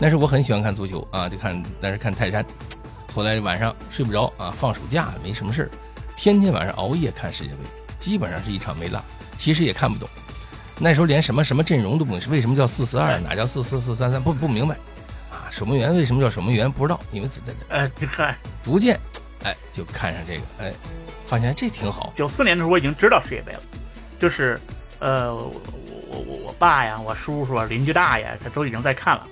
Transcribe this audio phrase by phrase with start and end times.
[0.00, 2.44] 那时候我很喜欢看足球啊，就看，但是看泰山。
[3.12, 5.70] 后来晚上睡不着啊，放暑假没什么事儿，
[6.14, 7.58] 天天晚上熬夜看世界杯，
[7.98, 9.02] 基本上是一场没落。
[9.36, 10.08] 其实也看不懂，
[10.78, 14.76] 那时候连什么什么阵容都不懂，为什么叫四四二，哪叫四四四三三，不不明白。
[15.32, 16.70] 啊，守门员为什么叫守门员？
[16.70, 18.98] 不知道，因为在这，哎，你看，逐渐，
[19.42, 20.72] 哎，就看上这个，哎，
[21.26, 22.12] 发现这挺好。
[22.14, 23.60] 九四年的时候我已经知道世界杯了，
[24.18, 24.60] 就是，
[25.00, 25.50] 呃，我
[26.10, 29.26] 我我我爸呀，我叔叔啊、邻居大爷，他都已经在看了，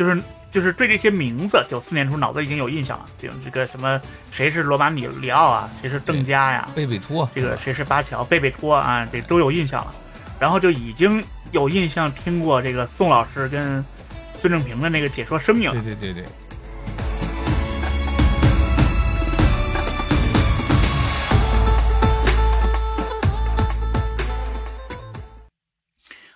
[0.00, 0.18] 就是。
[0.50, 4.00] 就是对这些名字，九四年时候脑子已经有印象了，比如这个什么
[4.32, 9.94] 谁是罗马里里奥啊，谁是邓加呀，贝贝托，这个谁是巴乔，贝贝托啊，这都有印象了。
[10.40, 13.84] 然后就已经有印象听过这个宋老师跟
[14.40, 15.72] 孙正平的那个解说声音了。
[15.74, 16.24] 对对对对。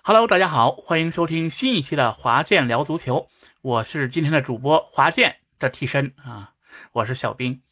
[0.03, 3.27] Hello，大家好，欢迎收听新一期的华健聊足球。
[3.65, 6.51] 我是今天的主播华健的替身啊，
[6.91, 7.63] 我是小兵。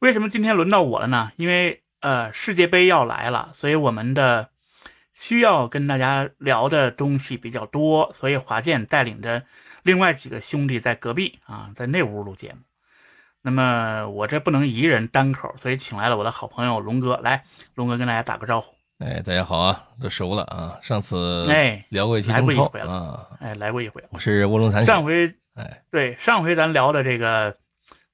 [0.00, 1.30] 为什么今天轮到我了呢？
[1.36, 4.50] 因为呃世界杯要来了，所以我们的
[5.14, 9.44] 需要跟大家聊的东西比较多，所以华健带领着
[9.84, 12.58] 另外几个兄弟在隔壁啊，在那屋录节目。
[13.42, 17.16] 那么我这不能一人单口，所以请来了我的好朋友龙哥。
[17.18, 17.44] 来，
[17.76, 18.74] 龙哥跟大家打个招呼。
[18.98, 20.76] 哎，大家好啊，都熟了啊。
[20.82, 24.02] 上次哎聊过一期中超啊，哎来过一回。
[24.10, 27.54] 我是卧龙残上回哎对上回咱聊的这个，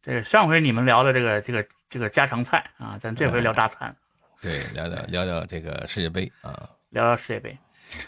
[0.03, 3.97] 这上回你们聊的这个这个这个家常菜啊，咱这回聊大餐。
[4.43, 7.57] 对，聊聊聊聊这个世界杯啊，聊聊世界杯。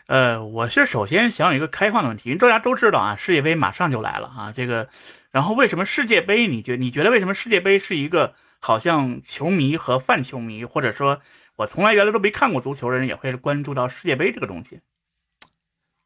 [0.06, 4.52] 呃，我是首先想有一个开放的问题，因为大家都知道啊，世界杯马上就来了啊。
[4.54, 4.86] 这个，
[5.30, 6.46] 然后为什么世界杯？
[6.46, 11.22] 你觉你觉得为什么世界杯是一个好像球迷和泛球迷，或者说？
[11.56, 14.80] 我从来原来都没看过足球的人也会关注到世界杯这个东西，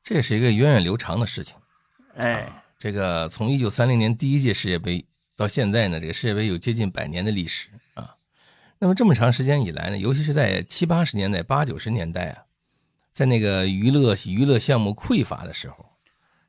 [0.03, 1.57] 这是一个源远流长的事情。
[2.15, 8.15] 哎，这个从一九三零年第一届世界杯到现在呢，这个世界杯有接近百年的历史啊。
[8.79, 12.45] 那么这么长时间以来呢，尤其是在七八十年代、八九十年代啊，
[13.13, 15.85] 在那个娱乐娱乐项目匮乏的时候，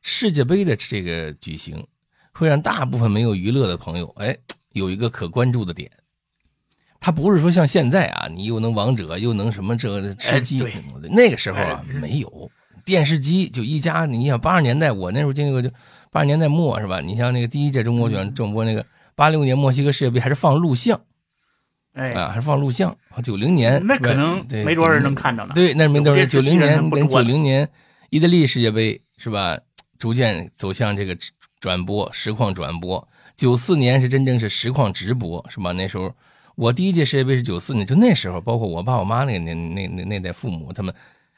[0.03, 1.87] 世界杯的这个举行
[2.33, 4.37] 会让大部分没有娱乐的朋友哎
[4.73, 5.91] 有一个可关注的点。
[7.03, 10.63] 他不是说像现在啊，你又能王者，又能什么这吃鸡，
[11.09, 12.51] 那个时候啊没有
[12.85, 14.05] 电视机，就一家。
[14.05, 15.71] 你想八十年代，我那时候经历过，就
[16.11, 17.01] 八十年代末是吧？
[17.01, 18.85] 你像那个第一届中国选转播那个
[19.15, 21.01] 八六年墨西哥世界杯，还是放录像，
[21.93, 22.95] 哎啊，还是放录像。
[23.23, 25.53] 九零年那可能没多少人能看着呢。
[25.55, 26.29] 对，那没多少人。
[26.29, 27.67] 九零年跟九零年
[28.11, 29.57] 意大利世界杯是吧？
[29.97, 31.17] 逐渐走向这个
[31.59, 33.07] 转播实况转播。
[33.35, 35.71] 九四年是真正是实况直播是吧？
[35.71, 36.13] 那时候。
[36.61, 40.93] 我第一届世界杯是九四年，就那时候，包括我爸我妈那个年那那那代父母，他们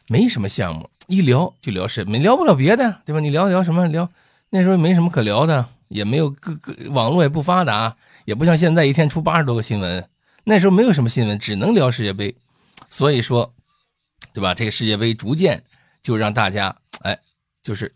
[0.10, 3.22] 没什么项目，一聊就聊世，没聊不了别的，对吧？
[3.22, 4.10] 你聊聊什么聊？
[4.50, 7.96] 那时候没什么可聊的，也没有各个网络也不发达，
[8.26, 10.06] 也不像现在一天出八十多个新闻。
[10.44, 12.36] 那时候没有什么新闻，只能聊世界杯，
[12.90, 13.54] 所以说，
[14.34, 14.54] 对吧？
[14.54, 15.64] 这个世界杯逐渐
[16.02, 17.18] 就让大家哎，
[17.62, 17.90] 就是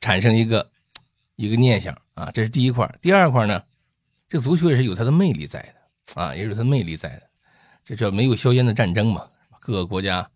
[0.00, 0.68] 产生一个
[1.36, 2.92] 一个念想啊，这是第一块。
[3.00, 3.62] 第二块呢，
[4.28, 5.77] 这足球也是有它的魅力在的。
[6.14, 7.22] 啊，也有它魅力在的，
[7.84, 9.26] 这叫没有硝烟的战争嘛。
[9.60, 10.28] 各个国家，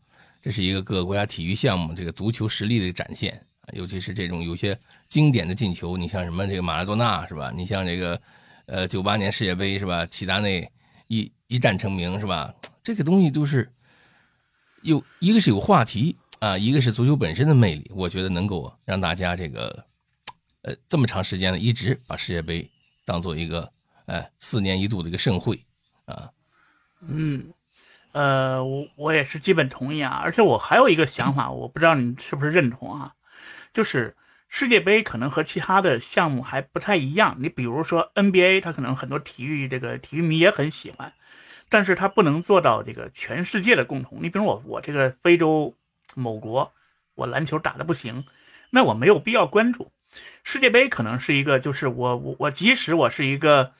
[0.42, 3.40] 这是一个各个国家体育项目这个足球实力的展现，
[3.72, 4.78] 尤其是这种有些
[5.08, 7.50] 经典的进球，你像什么这个马拉多纳是吧？
[7.54, 8.20] 你像这个，
[8.66, 10.04] 呃，九八年世界杯是吧？
[10.06, 10.70] 齐达内
[11.08, 12.54] 一一战成名是吧？
[12.82, 13.72] 这个东西都是
[14.82, 19.86] 有一个是有话题啊，一个是足球本身的魅力，我觉得能够让大家这个，
[20.60, 22.70] 呃，这么长时间呢，一直把世界杯
[23.06, 23.72] 当做一个。
[24.06, 25.64] 哎，四年一度的一个盛会，
[26.06, 26.30] 啊，
[27.08, 27.52] 嗯，
[28.12, 33.14] 呃，我我也是基本同意啊，而且我还有一个想法，我不知道你是不是认同啊，
[33.72, 34.16] 就是
[34.48, 37.36] 世界杯可能和其他的项目还不太一样。
[37.38, 41.12] 你比如说 NBA，它可能很多体育这个体育迷也很喜欢，
[41.68, 44.18] 但是它不能做到这个全世界的共同。
[44.20, 45.74] 你比如我，我这个非洲
[46.14, 46.70] 某国，
[47.14, 48.24] 我篮球打的不行，
[48.70, 49.90] 那我没有必要关注。
[50.44, 53.72] 世界杯可能是一个，就是我我我，即使我是一个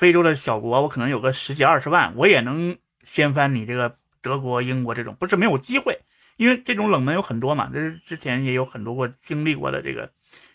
[0.00, 2.74] 非洲的小国，我可能有个十几二十万，我也能
[3.04, 6.00] 掀翻你这个德国、英国这种，不是没有机会，
[6.38, 7.68] 因为这种冷门有很多嘛。
[7.70, 10.10] 这是之前也有很多过经历过的这个，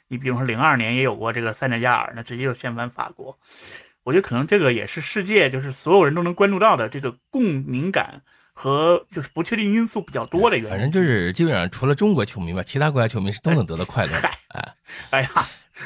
[0.07, 3.37] 你比如说零二年也有过这个塞内加尔，那直接就掀翻法国。
[4.01, 8.23] 我觉得可能这个也是世界，就是所有人都能关注到的这个共鸣感。
[8.57, 14.13] 和就是不确定因素比较多的一个，反正就是基本上除了中国球迷吧，其他国家球迷是都能得到快乐。
[14.47, 14.73] 哎，
[15.09, 15.29] 哎呀，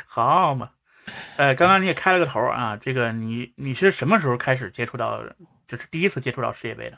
[0.06, 0.70] 好嘛，
[1.38, 5.22] 呃，刚刚你也开了个头啊，这个你你是什么时候开始接触到，
[5.68, 6.98] 就是第一次接触到世界杯的？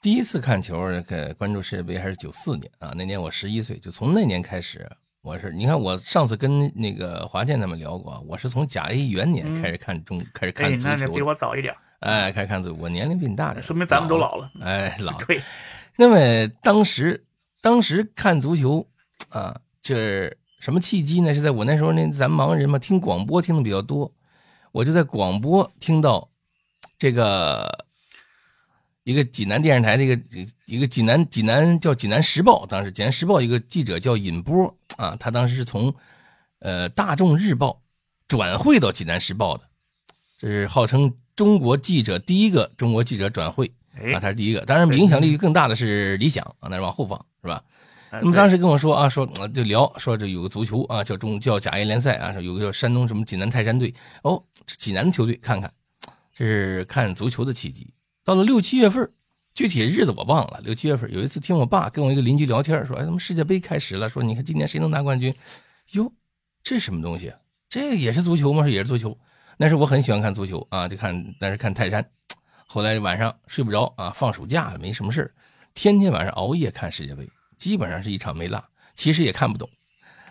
[0.00, 0.84] 第一次看球，
[1.38, 4.84] 关注世界杯还是九四年啊，那年我十一岁，就从那年开始，
[5.22, 11.12] 我是你看，我上次跟那个华健他们聊过，我是从甲 A 元年开始看中，开始看足球。
[11.14, 11.72] 比我早一点。
[12.00, 14.50] 哎，开始看足球，我年龄比你大点，说明咱们都老了。
[14.60, 15.16] 哎，老。
[15.22, 15.40] 对。
[15.94, 17.24] 那么当时，
[17.60, 18.84] 当时看足球
[19.28, 21.34] 啊，这什么契机呢？
[21.34, 24.12] 是在我那时候那咱盲人嘛，听广播听的比较多，
[24.70, 26.30] 我就在广播听到
[26.96, 27.86] 这个。
[29.04, 30.22] 一个济南电视台的一个
[30.64, 35.92] 一个济南济南叫济南时报，当时济南时报一个记者叫尹波啊，他当时是从
[36.60, 37.82] 呃大众日报
[38.28, 39.64] 转会到济南时报的，
[40.38, 43.72] 这是号称中国记者第一个中国记者转会
[44.14, 44.64] 啊，他是第一个。
[44.66, 47.64] 当然影响力更大的是李想啊，那是往后放是吧？
[48.20, 54.42] 那么当时跟我说啊，说就聊说这有个足球啊，叫中叫甲 A 联赛啊，有个叫山东什么济南泰山队哦，
[54.76, 55.72] 济南的球队看看，
[56.34, 57.92] 这是看足球的契机。
[58.22, 59.10] 到了六七月份，
[59.54, 60.60] 具体日子我忘了。
[60.62, 65.34] 六七月份有一次，听我爸跟我一个邻居聊天，说：“哎，他们世界杯开始了，说你看今年谁能拿冠军？”
[65.92, 66.12] 哟，
[66.62, 67.32] 这什么东西？
[67.68, 68.68] 这也是足球吗？
[68.68, 69.18] 也是足球。
[69.56, 72.06] 那时我很喜欢看足球啊，就看，但是看泰山。
[72.66, 75.32] 后来晚上睡不着啊，放暑假了没什么事
[75.74, 77.28] 天天晚上熬夜看世界杯，
[77.62, 78.60] 基本上是一场没落。
[78.96, 79.70] 其实也看不懂，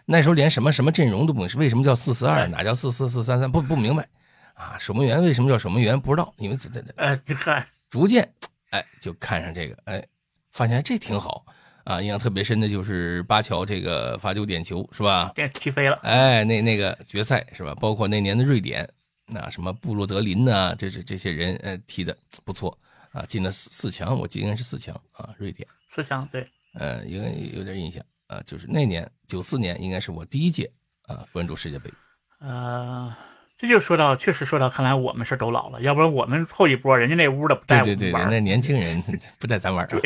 [0.05, 2.45] 那时候连什么什么阵容都不懂，是为什么叫四四二？
[2.49, 3.49] 哪叫四四四三三？
[3.49, 4.05] 不不明白
[4.53, 4.77] 啊！
[4.77, 5.97] 守门员为什么叫守门员？
[5.97, 6.93] 不知道，因为这这这……
[7.01, 7.65] 哎，你看。
[7.89, 8.29] 逐渐，
[8.71, 10.05] 哎，就看上这个，哎，
[10.51, 11.45] 发现这挺好
[11.85, 12.01] 啊。
[12.01, 15.33] 印象特别深的就是巴乔这个罚球点球，是吧？
[15.53, 15.97] 踢飞了。
[16.03, 17.73] 哎，那那个决赛是吧？
[17.75, 18.87] 包括那年的瑞典，
[19.25, 22.77] 那什么布洛德林呐，这这这些人，呃，踢的不错
[23.11, 26.47] 啊，进了四四强，我记得应该是四强啊，瑞典四强对。
[26.73, 30.71] 呃，应该有点印象啊，就是那年九四年，应该是我第一届
[31.07, 31.89] 啊关注世界杯。
[32.39, 33.13] 呃。
[33.57, 38.27] 这就说到，确实说到，看来我们是都老了，要不然我们凑一波，人家那屋的不带我们玩。
[38.27, 38.99] 那年轻人
[39.39, 39.87] 不带咱玩。
[39.87, 40.01] 对，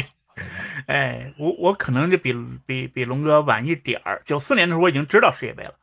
[0.87, 2.35] 哎，我我可能就比
[2.65, 4.21] 比比龙哥晚一点儿。
[4.25, 5.73] 九四年的时候我已经知道世界杯了，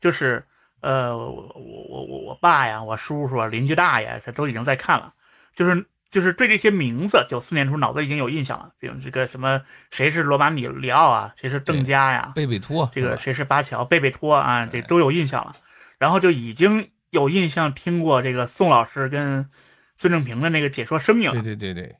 [0.00, 0.44] 就是
[0.82, 5.12] 呃，我我我我爸呀，我叔叔啊，邻居大爷这都已经在看了，
[5.52, 15.54] 就是就是对这些名字，九四年的时候脑子已经有印象了，比如这个什么谁是罗马里里奥啊，谁是邓加呀，贝贝托，这个谁是巴乔，贝贝托啊，这都有印象了，
[15.98, 16.90] 然后就已经。
[17.10, 19.48] 有印象听过这个宋老师跟
[19.96, 21.96] 孙正平的那个解说声音，对对对对，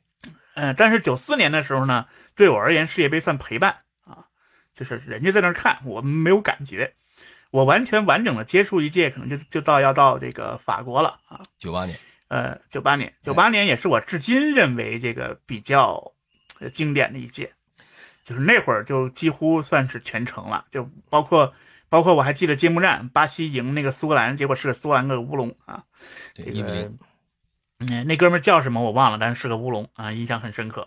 [0.53, 2.05] 嗯，但是九四年的时候呢，
[2.35, 4.25] 对我而言世界杯算陪伴啊，
[4.75, 6.93] 就是人家在那看，我没有感觉，
[7.49, 11.97] 我完全完整的接触一届，可能就就到要到这个法国了啊，九八年，
[12.27, 16.13] 呃，九八年，九八年也是我至今认为这个比较
[16.73, 17.53] 经典的一届，
[18.23, 21.53] 就是那会儿就几乎算是全程了，就包括。
[21.89, 25.85] 包括我还记得揭幕战，巴西赢那个苏格兰，结果是个苏格兰个乌龙啊。
[26.33, 26.91] 这个，
[27.79, 30.85] 嗯，那哥们叫什么我忘了，但是是个乌龙啊，印象很深刻。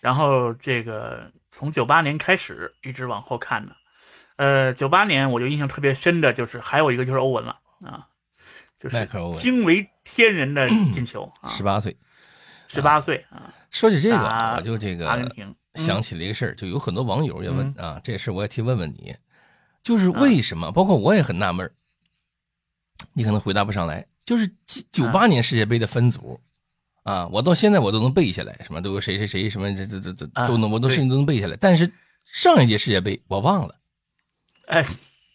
[0.00, 3.74] 然后这个从九八年开始一直往后看的，
[4.36, 8.06] 呃，九八年我就印象特别深的就是还有一个就是欧文了啊，
[8.78, 9.08] 就是
[9.40, 11.96] 惊为天人的进球啊，十八岁，
[12.68, 13.52] 十八岁啊。
[13.70, 14.16] 说起这个，
[14.56, 19.16] 我就这个阿根廷想起了一个事儿，就有很多网友也问啊，这事我也替问问你。
[19.82, 20.70] 就是为什么？
[20.70, 21.68] 包括我也很纳闷
[23.14, 24.06] 你可能回答不上来。
[24.24, 24.48] 就是
[24.92, 26.38] 九八年世界杯的分组，
[27.02, 31.56] 啊，我到现在我都能背下来，什么都有谁谁谁什么这这这这都能，我都甚至都能背下来。
[31.56, 31.92] 但是
[32.24, 33.74] 上一届世界杯我忘了，
[34.66, 34.86] 哎，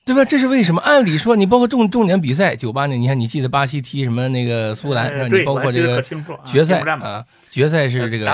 [0.08, 0.26] 对吧？
[0.26, 0.82] 这是为什么？
[0.82, 6.02] 按理说，你包括重重点比赛，九八年，你看你记得巴西踢什么那个苏格兰，你包括这个
[6.46, 8.26] 决赛啊，决赛是这个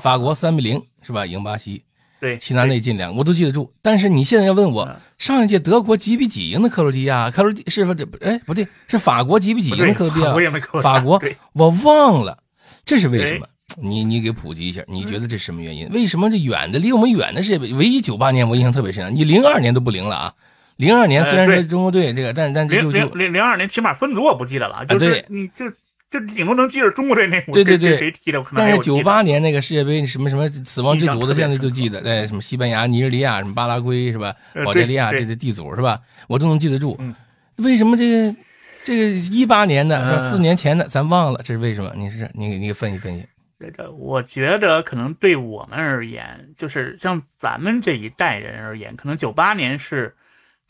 [0.00, 1.24] 法国三比零是吧？
[1.24, 1.82] 赢巴西。
[2.20, 3.72] 对，齐达内进两个，我都记得住。
[3.82, 7.28] 但是你现在要问我，上一届德国几比几赢的克罗地亚？
[7.32, 10.32] 克罗地是不这不哎不对，是法国几比几赢的克罗地亚？
[10.80, 11.20] 法国，
[11.54, 12.38] 我忘了，
[12.84, 13.46] 这是为什么？
[13.80, 15.88] 你你给普及一下，你觉得这是什么原因？
[15.90, 19.12] 为什么这远的离我们远的世界杯，唯一九八年我印象特别深。
[19.14, 20.34] 你零二年都不灵了啊？
[20.82, 25.64] 零二年虽然是中国队这个，但但就零零零二年起码分组我不记得了，就是你就。
[26.12, 34.34] 就顶多能记着中国队那对对对谁踢的，但是九八年那个世界杯什么什么死亡之组的，现在就记得，在，什么西班牙、尼日利亚、什么巴拉圭是吧？
[34.62, 35.98] 保加利亚这这地组是吧？
[36.28, 37.00] 我都能记得住。
[37.56, 38.36] 为什么这个
[38.84, 41.40] 这个一八年的四年前的咱忘了？
[41.42, 41.90] 这是为什么？
[41.96, 43.26] 你是你你给分析分析。
[43.58, 50.14] 这个我觉得可能对我们而言，就是像咱们这一代人而言，可能九八年是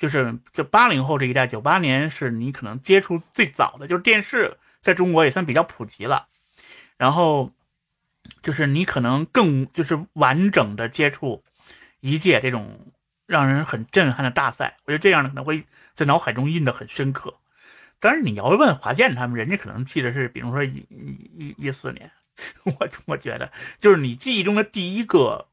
[0.02, 4.59] 就是就八零后这一代，九八年是你可能接触最早的就是电视。
[4.80, 6.26] 在中国也算比较普及了，
[6.97, 7.52] 然后
[8.42, 11.44] 就是你可能更就是完整的接触
[12.00, 12.92] 一届这种
[13.25, 17.32] 让人很震撼的大赛，我觉得这样的可能会在脑海中印得很深刻。
[18.00, 22.11] 但是你要问华健他们，人家可能记得是，比如说一一一四年，
[22.66, 25.47] 我我觉得就是你记忆中的第一个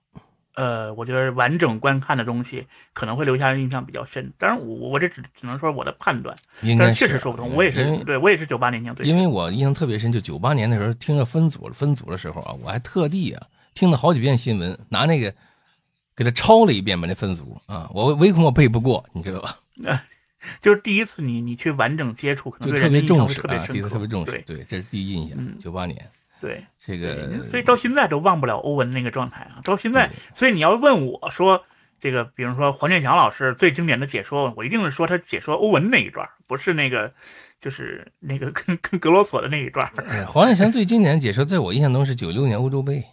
[0.60, 4.30] 呃，我觉得完整观看的东西可能会留下印象比较深。
[4.38, 6.36] 当然，我我这只只能说我的判断，
[6.78, 7.56] 但是确实说不通。
[7.56, 9.06] 我也是，对我也是九八年听最。
[9.06, 15.34] 因为我印象特别深，就九八年的时候听着分组分组的时候啊，我还特地啊听了好几遍新闻，拿那个
[16.14, 19.58] 给他抄了一遍吧那分组啊，我唯恐我背不过，你知道吧？
[20.62, 25.58] 就是第一次你你去完整接触，可能就特别重视啊，第一次特别重视，对对，这是第一印象。
[25.58, 26.06] 九八年。
[26.40, 29.60] 对这个，所以到现在都忘不了欧文那个状态啊！
[29.64, 31.64] 到现在，所以你要问我说，
[32.00, 37.12] 这个，比如说黄健翔老师最经典的解说，我一定是说他解说欧文那一段，不是那个，
[37.60, 39.92] 就是那个跟跟格罗索的那一段。
[40.28, 43.04] 黄健翔最经典的解说，在我印象中是九六年欧洲杯。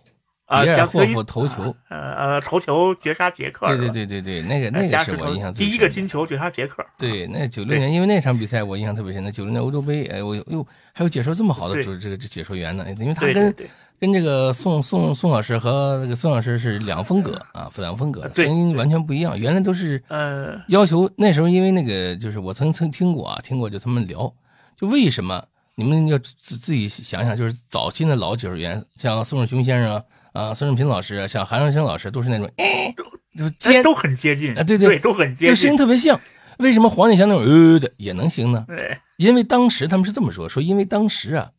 [0.47, 6.87] 啊，比尔霍夫头球，呃呃，头球绝杀杰克，对对对对对，那个那个是我印象最第一个金球绝杀杰克。
[6.97, 9.25] 对，那九六年，因为那场比赛我印象特别深。
[9.25, 13.53] 那九六年欧洲杯，哎，我哟还有解说这么好的主这个这解说员呢，因为他跟
[13.99, 19.37] 跟这个宋宋宋老师和那个宋老师是两风格啊，两风格，声音完全不一样。
[19.37, 24.33] 原来都是呃要求那时候，因为那个就是我曾曾听过啊，听过就他们聊，
[24.77, 30.05] 就为什么你们要自自己想想，就是早期的老解说员，像宋世雄先生啊。
[30.37, 32.95] 啊，孙正平老师，像韩长生老师，都是那种，哎，
[33.39, 36.21] 就尖，都很接近啊，对对，都很接近，声音特别像。
[36.59, 38.65] 为什么黄健翔那种呃的也能行呢？
[38.67, 41.51] 对，因为当时他们是这么说，说因为当时啊，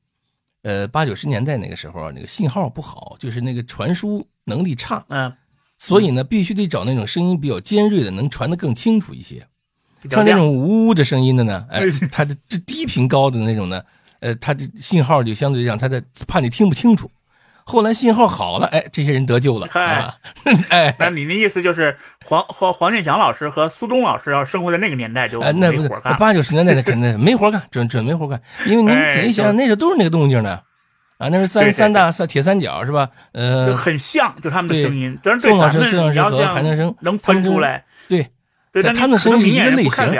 [0.63, 5.31] 呃，八九十年代那个时候啊，那个信号不好，就是那个传输能力差，嗯，
[5.77, 9.46] 所以呢，必须得找那种声音比较尖锐的，能传得更清楚一些。
[10.10, 13.84] 像那种呜呜的声音的呢，哎，它的这低频高的那种呢，
[14.19, 17.10] 呃，它的信号就相对来讲，它的怕你听不清楚。
[17.70, 19.68] 后来信号好了，哎，这些人得救了。
[19.70, 20.10] 嗨，
[20.70, 26.16] 哎，那你的意思就是黄黄黄健翔老师和苏东老师要生活在那个年代就没活干。
[26.16, 28.42] 八九十年代那肯定没活干，准准没活干。
[28.66, 30.62] 因为您仔细想想，那时候都是那个动静呢，
[31.18, 33.10] 啊，那是三三大三铁三角是吧？
[33.34, 35.20] 呃，很像，就他们的声音。
[35.42, 37.84] 宋老师、孙老师和韩正生能分出来。
[38.08, 38.30] 对，
[38.72, 40.14] 对，他们的声音是一个类型。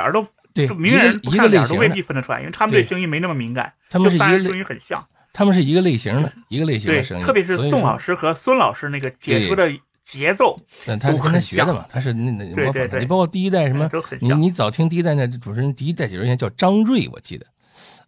[0.54, 3.72] 对，名人一个类型都未必分得出来，因为他们对声音没那么敏感。
[3.90, 5.08] 他们是声音很像。
[5.38, 9.72] 他们是一个类型的，一个类型的声音，特别是宋老师和孙老师那个解说的
[10.04, 10.58] 节奏，
[11.00, 13.00] 他是跟他学的嘛，他是那那模仿的。
[13.00, 13.88] 你包括第一代什么，
[14.20, 17.46] 你你早听第一代那主持人，第一代解说员叫张瑞，我记得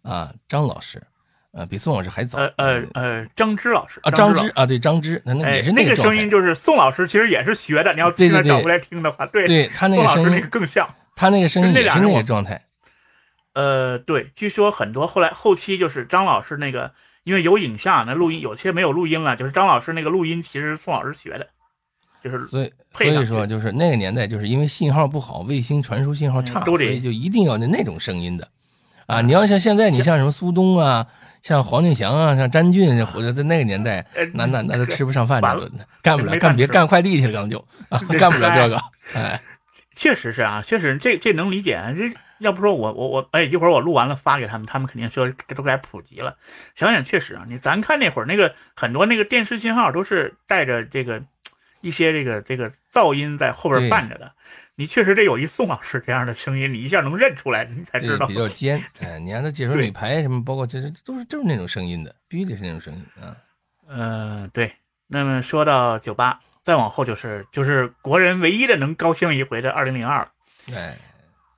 [0.02, 1.00] 啊，张老师，
[1.52, 2.36] 呃，比宋老师还早。
[2.36, 7.94] 呃呃呃，张芝老师啊，张芝啊，对张芝，那那也是那个声音，就是宋老师其实也是学的。
[7.94, 12.64] 你要现在找过来听的话，对，对他那个声音更像，他那个声音也是那个状态。
[13.54, 16.92] 呃，对，据说很多后来后期就是张老师那个。
[17.24, 21.46] 因为有影像，那录音有些没有录音了，就是张老师那个录音，其实宋老师学的，
[22.24, 28.48] 就是所以所以说就是那个年代，就是因为信号不好，卫星传输信号差，所以就一定要那那种声音的
[29.06, 29.20] 啊！
[29.20, 31.06] 你要像现在，你像什么苏东啊，
[31.42, 35.70] 像黄健翔啊，像詹俊，或者在那个年代，那那那都吃不上饭了，
[36.02, 37.58] 干不了，干别干快递去了，刚就
[37.90, 38.80] 啊， 干不了这个，
[39.14, 39.42] 哎，
[39.94, 42.14] 确实是啊，确实这这能理解这。
[42.40, 46.36] 要不说我我我哎，一会儿我录完了发给他们，他们肯定说都该普及了。
[46.74, 51.22] 想想确实啊，你咱看那会儿那个很多那个电视信号都是带着这个
[51.80, 54.32] 一些这个这个噪音在后边伴着的。
[54.76, 58.82] 你确实得有一宋老师这样的声音，你一下能认出来，你才知道比较尖。
[59.00, 63.36] 哎，你让他解说女排什么，包括这这都是就是那种声音的，必须得是那种声音啊。
[63.88, 64.72] 嗯，对。
[65.06, 70.32] 那么说到九八，再往后就是就是国人唯一的能高兴一回的二零零二了。
[70.74, 70.96] 哎。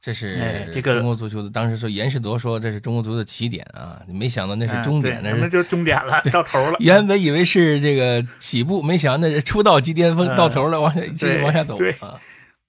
[0.03, 6.77] 这是这个中国足球的，当时说严世铎说这是中国足球的起点啊，没想到那是终点，那是就终点了，到头了。
[6.81, 12.21] 原本以为是这个起步，没想到那是出道即巅峰，到头了，往下继续往下走啊。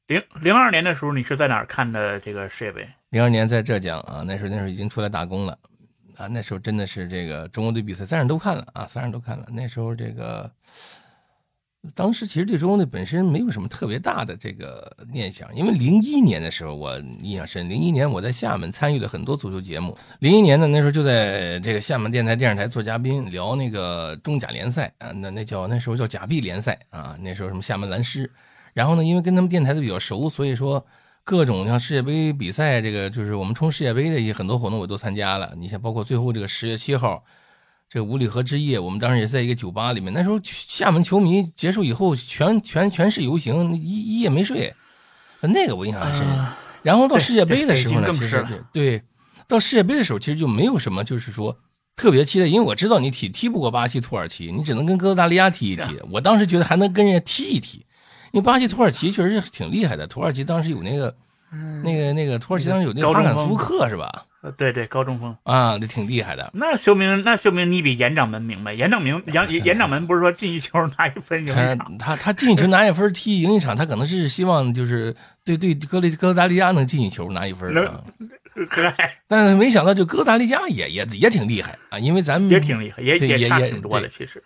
[0.06, 2.88] 零零二年的时候，你是在哪儿看的这个世界杯？
[3.10, 5.58] 零二年在浙江啊，那时候那时候已经出来打工了
[6.18, 9.48] 啊，那时候真的是这个中国队比赛，三人都看了啊，三人都看了。
[9.50, 10.52] 那时候这个。
[11.94, 19.98] 当时其实对中国队本身没有什么特别大的这个念想，因为零一年的时候我印象深，零一年我在厦门参与了很多足球节目。
[20.20, 28.32] 零一年呢，那时候就在这个厦门电台电视台做嘉宾，聊那个中甲联赛啊，那那叫那时候叫甲 B 联赛啊，那时候什么厦门蓝狮。
[28.74, 30.86] 然后呢，因为跟他们电台的比较熟，所以说
[31.26, 35.54] 各种像世界杯比赛，这个就是我们冲世界杯的一些很多活动我都参加了。
[35.58, 37.26] 你像包括最后这个十月七号。
[37.94, 40.12] 这五里河之夜，我们当时也是在一个酒吧里面。
[40.12, 44.74] 那时候厦门球迷结束以后，全全全市游行，一一夜没睡。
[45.42, 46.26] 那个我印象很深。
[46.82, 49.04] 然后到世界杯的时候呢，其实对，
[49.48, 51.56] 到世界杯的时候其实就没有什么，就是说
[51.96, 55.84] 特别期待，因为我知道你踢踢不过巴西、土耳其，你只能跟哥斯达黎加踢一踢。
[56.10, 57.86] 我当时觉得还能跟人家踢一踢，
[58.32, 60.08] 因为巴西、土耳其确实是挺厉害的。
[60.08, 61.16] 土耳其当时有那个
[61.84, 64.26] 那个那个土耳其当时有那个哈坎苏克是吧？
[64.44, 66.52] 呃，对对，高中锋啊，这挺厉害的。
[66.54, 68.74] 那说明那说明你比严掌门明白。
[68.74, 78.04] 严掌门严严掌门不是说进一球拿一分赢一场，他他进一球拿一分踢赢一场，他可能是希望就是对对哥利哥达利加能进一球拿一分啊。
[79.30, 84.44] 但是没想到就哥达利加也也也挺厉害啊，因为咱们也挺厉害，也也差挺多的其实。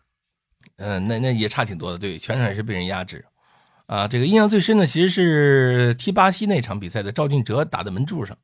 [0.78, 3.26] 嗯，那那也差挺多的，对，全场也是被人压制。
[3.88, 8.38] 啊，这个印象最深的其实是踢巴西那场比赛的赵俊哲打在门柱上。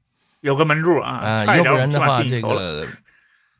[0.43, 2.85] 有个门柱啊，啊，要不然的话，这个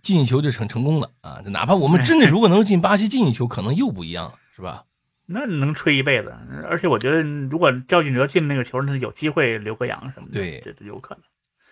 [0.01, 1.41] 进一球就成成功了啊！
[1.45, 4.83] 哪怕我们真的如果能进巴西进一球，可能又不一样了，是吧？
[5.25, 6.35] 那能吹一辈子。
[6.69, 11.23] 而且我觉得，如果赵俊哲进那个球，那有机会留个洋什么的，对，这有可能。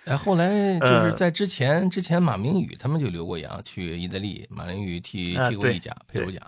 [0.06, 6.40] 哎，后来就是在之前，之前马明宇他们就留过洋去意大利，马明宇踢踢过意甲、佩鲁贾。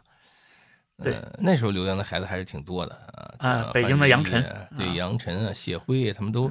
[1.03, 2.97] 对，那时候留洋的孩子还是挺多的
[3.39, 3.71] 啊。
[3.73, 4.41] 北京的杨晨，
[4.77, 6.49] 对杨晨啊，谢辉他们都。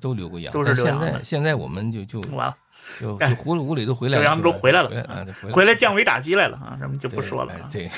[0.00, 2.56] 都留过洋，都是现在现在我们就就完了，
[3.00, 7.68] 就 就葫芦屋里都回来了，洋都回来了，回来降维打击来了啊，咱们就不说了。
[7.70, 7.90] 对，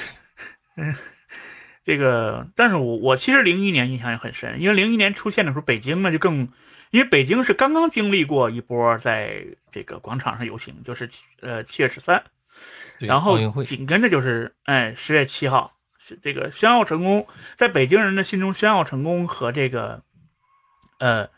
[0.77, 0.95] 嗯，
[1.85, 6.49] 这个，但是我我其实零一年印象也很深，因为零一年出现的时候，北京呢就更，
[6.91, 12.23] 因为北京是刚刚经历过一波在这个广场上游行，就是呃七月十三，
[12.99, 20.03] 然后紧跟着就是哎十月七号是这个宣奥成功，在北京人的心中宣奥成功和这个
[20.99, 21.29] 呃。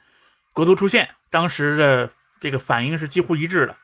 [0.54, 3.76] 国足出现，当时的这个反应是几乎一致的，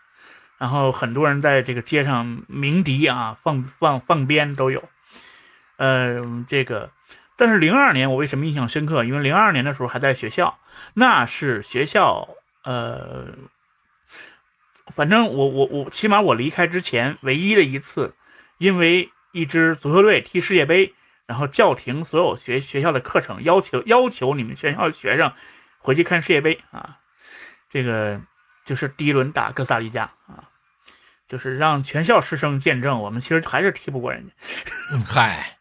[0.57, 4.89] 然后很多人在这个街上鸣笛啊，放放放鞭都有。
[5.77, 6.93] 呃，这个，
[7.37, 9.03] 但是零二年我为什么印象深刻？
[9.03, 10.61] 因为零二年的时候还在学校，
[10.95, 12.29] 那是学校，
[12.63, 13.27] 呃，
[14.95, 18.15] 反正我我我起码我离开之前唯一的一次，
[18.59, 20.95] 因为一支足球队踢世界杯，
[21.27, 25.33] 然后叫停所有学学校的课程，要求要求你们学校学生。
[25.81, 26.99] 回去看世界杯啊，
[27.71, 28.21] 这个
[28.65, 30.45] 就是第一轮打哥斯达黎加啊，
[31.27, 34.33] 就是让全校师生见证，我们其实还是踢不过人家。
[35.07, 35.59] 嗨，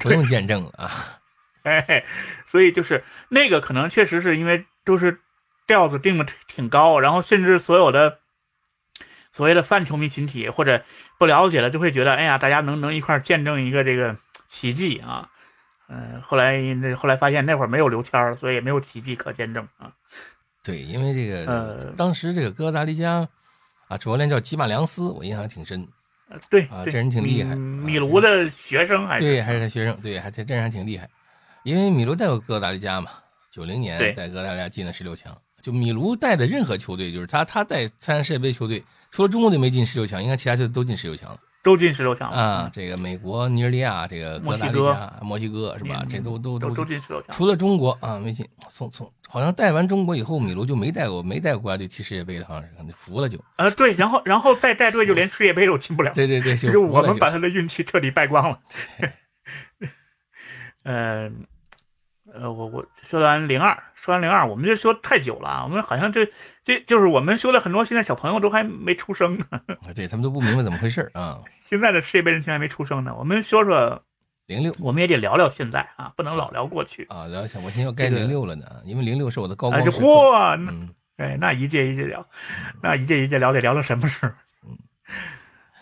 [0.00, 0.90] 不用见证了啊。
[1.64, 2.04] 哎，
[2.46, 5.20] 所以就是那个可能确实是因为都是
[5.66, 8.20] 调子定的挺高，然后甚至所有的
[9.32, 10.84] 所谓的泛球迷群体或者
[11.18, 14.16] 不了解了，就会觉得哎呀，大家能能一块见证一个这个
[14.48, 15.28] 奇迹啊。
[15.92, 19.92] 嗯，后来那后来发现那会儿没有刘谦所以也没有奇迹可见证啊。
[20.62, 23.28] 对，因为这个呃当时这个哥达黎加
[23.88, 25.86] 啊，主教练叫吉马良斯，我印象挺深。
[26.48, 27.54] 对啊，这人挺厉害。
[27.54, 31.06] 米卢的学生还对，还是他学生，对，还这这人还挺厉害。
[31.62, 33.10] 因为米卢带过哥达黎加嘛，
[33.50, 35.36] 九零年带哥达黎加进了十六强。
[35.60, 41.38] 就米卢带的任何球队，就是他他带参加世界杯球队，除了中国队没进十六强，应该其他球队都进十六强了。
[41.62, 42.68] 都进十六强啊！
[42.72, 46.04] 这个美国、尼日利亚、这个哥达黎加、墨西哥是吧？
[46.08, 47.34] 这都都都都进十六强。
[47.34, 48.46] 除了中国啊，没进。
[48.68, 53.38] 从从好像带完中国以后，米卢就没带过没带过国家队踢世界杯了，好像是服了就。
[53.56, 56.12] 呃，对，然后然后再带队就连世界杯都进不了。
[56.12, 58.58] 对对对，就是我们把他的运气彻底败光了。
[60.84, 61.46] 嗯。
[62.34, 66.28] 呃，我我说完零二，说完零二，我们就说太久了，我们好像这
[66.64, 69.46] 这就是我们说的很多，现在小朋友都还没出生呢，
[69.94, 71.40] 对他们都不明白怎么回事啊。
[71.62, 74.02] 现在的世界杯人群还没出生呢，我们说说
[74.46, 77.26] 零六，我们也得聊聊现在啊，不能老聊过去啊。
[77.26, 79.98] 聊一下，我现在要该零六了呢，因为零六是我的高光时刻。
[79.98, 80.88] 嚯，嗯，
[81.18, 82.26] 哎，那一届一届聊，
[82.82, 84.32] 那一届一届聊得聊到什么时候？
[84.66, 84.76] 嗯。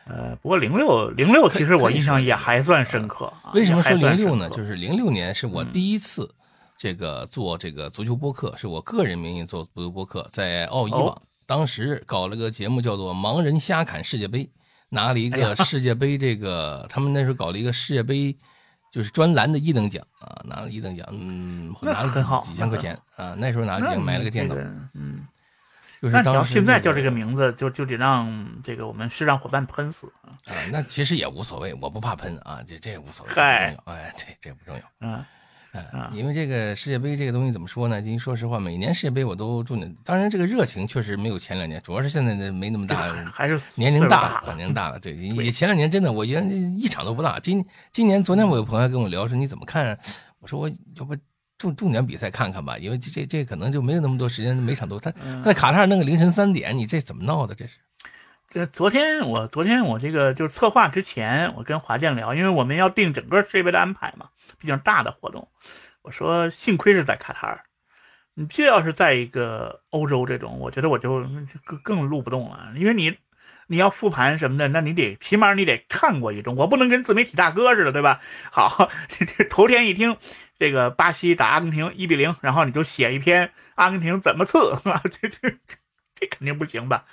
[0.13, 3.33] 呃，不过零六零六其实我印象也还算深刻。
[3.55, 4.51] 为什么说零六呢？
[4.51, 6.35] 就是零六年是我第一次。
[6.81, 14.45] 这个做这个足球播客是我个人名义做足球播客，在奥一网当时搞了个节目叫做《盲人瞎侃世界杯》，
[14.88, 18.35] 拿了一个世界杯这个，他们那时候搞了一个世界杯，
[18.90, 24.55] 就是专栏的一等奖啊，拿了一等奖，嗯，拿了几千块钱啊，那时候拿了钱买了个电脑，
[24.95, 25.27] 嗯，
[26.01, 30.33] 就是当时现在叫这个名字，就就得让这个我们市长伙伴喷死啊，
[30.73, 33.77] 那其实也无所谓，我不怕喷啊，这这也无所谓，哎，
[34.16, 35.23] 这这不重要，嗯。
[35.73, 38.01] 啊，因为这个世界杯这个东西怎么说呢？
[38.01, 42.97] 因为说实话，每年世界杯我都重点，当然这个热情确实没有前两年，主要是现在的没那么大，
[43.33, 44.99] 还是年龄大了，年龄大了。
[44.99, 47.39] 对，也前两年真的我原一场都不大。
[47.39, 49.97] 今今年昨天我有朋友跟我聊说你怎么看？
[50.41, 51.17] 我说我要不
[51.57, 55.13] 重重点比赛看看吧，因为这这这可能就没有那么多时间，每场都他
[55.45, 57.55] 在卡塔尔弄个凌晨三点，你这怎么闹的？
[57.55, 57.79] 这是。
[58.53, 64.27] 这昨天我昨天我这个就是策划之前，我跟华健聊，因为我们要定整个世界杯的安排嘛。
[64.61, 65.49] 毕竟大的活动，
[66.03, 67.61] 我说幸亏是在卡塔尔，
[68.35, 71.20] 你这要是在一个欧洲这种，我觉得我就
[71.64, 73.16] 更更录不动了，因为你
[73.66, 78.20] 你要复盘什么的，那你得起码你得看过一种，我不能跟自媒体大哥似的，对吧？
[78.53, 78.90] 好，
[79.49, 80.16] 头天一听
[80.59, 84.59] 这个巴西打阿根廷一比零，然后你就写一篇阿根廷怎么次，
[85.23, 85.51] 这这
[86.14, 87.05] 这肯定不行吧？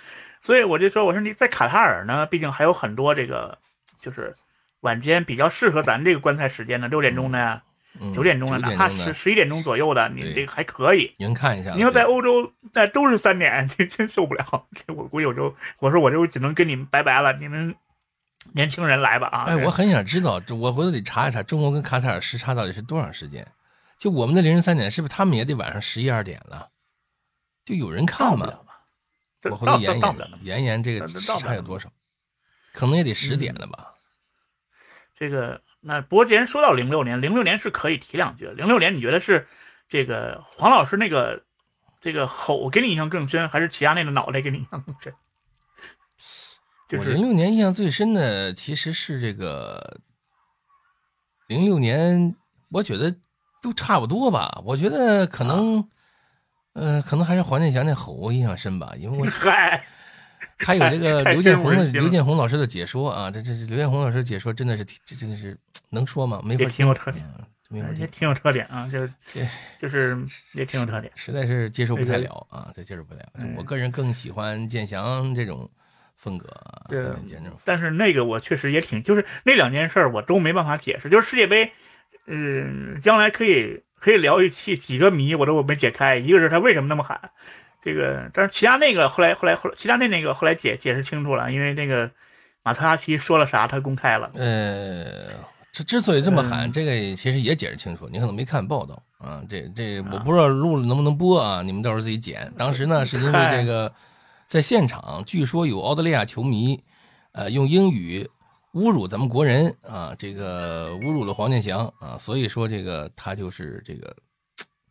[0.42, 3.58] 所以我就说，我说你在卡塔尔呢，毕竟还有很多这个，
[4.00, 4.36] 就是
[4.82, 7.62] 晚间比较适合咱这个观赛时间的，六点钟的、
[8.14, 11.14] 九点钟的，哪怕十十一点钟左右的，你这个还可以。
[11.18, 14.68] 您看一下，你要在欧洲，在都是三点， 这真受不了。
[14.74, 17.76] 这我估计我就我说我就只能跟你们拜拜了，你们
[18.54, 19.44] 年轻人来吧啊！
[19.46, 23.46] 哎，我很想知道，我回头得查一查，中国跟卡塔尔时差到底是多长时间？
[23.98, 26.70] 就我们的凌晨三点，是不是他们也得晚上十一二点了？
[27.66, 28.54] 就有人看吗？
[29.50, 31.90] 我回头研研研研这个时差有多少，
[32.74, 33.92] 可能也得十点了吧。
[35.18, 38.48] 这个那不过既然说到零六年，零六年是可以提两句。
[38.50, 39.48] 零六年你觉得是
[39.90, 41.44] 这个黄老师那个
[42.00, 45.14] 这个吼给你印象更深，还是齐亚内的脑袋给你印象更深？
[47.00, 50.00] 我零六年印象最深的其实是这个
[51.48, 52.36] 零六年，
[52.70, 53.16] 我觉得。
[53.60, 55.90] 都差不多吧，我觉得可能，
[56.74, 59.84] 呃，可能还是黄健翔那吼印象深吧，因为我嗨，
[60.66, 65.58] 还有这个刘建宏的刘建宏老师的解说啊，这这是刘建宏老师解说真的是这真的是
[65.90, 66.42] 能说吗？
[66.44, 67.24] 没法听，挺有特点，
[67.98, 69.08] 也挺有特点啊，就
[69.80, 70.18] 就是
[70.54, 73.22] 也挺有特点，实在是接受不太了啊，这接受不了。
[73.56, 75.70] 我个人更喜欢建翔这种
[76.16, 76.48] 风格，
[76.90, 77.06] 对，
[77.64, 81.72] 但是那个我确实也挺，就是那两件事我都没办法解释，就是世界杯。
[82.30, 87.32] 嗯，将来可以可以聊一期几个谜我都没解开，一个是他为什么那么喊，
[87.82, 92.10] 这个，但是其他那个后来后来后来其他那那个后来解解释清楚了，因为那个
[92.64, 94.30] 马特拉齐说了啥，他公开了。
[94.36, 95.28] 呃，
[95.72, 102.52] 之之所以这么喊，这个其实也解释清楚，你可能没看报道啊，这这我不知道录了能不能播啊，你们到时候自己剪。
[102.58, 103.94] 当时呢是因为这个
[104.48, 106.84] 在现场，据说有澳大利亚球迷，
[107.32, 108.30] 呃，用英语。
[108.74, 114.16] 侮辱咱们国人啊，这个侮辱了黄健翔啊，所以说这个他就是这个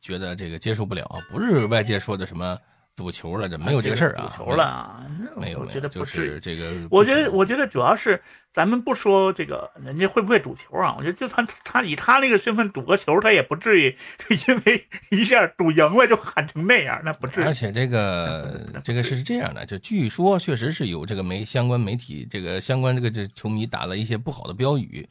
[0.00, 2.58] 觉得这个接受不了，不是外界说的什么
[2.96, 5.06] 赌球了，这没有这个事儿啊，赌球了啊，
[5.36, 8.20] 没有，我觉得就是这个，我觉得我觉得主要是。
[8.56, 10.94] 咱们不说这个人家会不会赌球啊？
[10.96, 13.94] 我觉得就算他以他那个身份赌个球，他也不至于
[14.48, 17.44] 因为一下赌赢了就喊成那样，那不至于。
[17.44, 25.06] 而且这个 这个是这样的，就据说确实是有这个媒相关媒体这个相关这个这球迷打了一些不好的标语，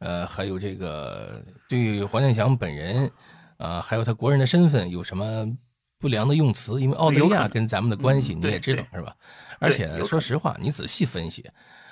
[0.00, 3.10] 呃，还有这个对黄健翔本人
[3.56, 5.50] 啊，还有他国人的身份有什么
[6.00, 6.80] 不良的用词？
[6.80, 9.14] 因为澳大利亚跟咱们的关系你也知道是吧？
[9.60, 11.48] 而且说实话，你仔细分析。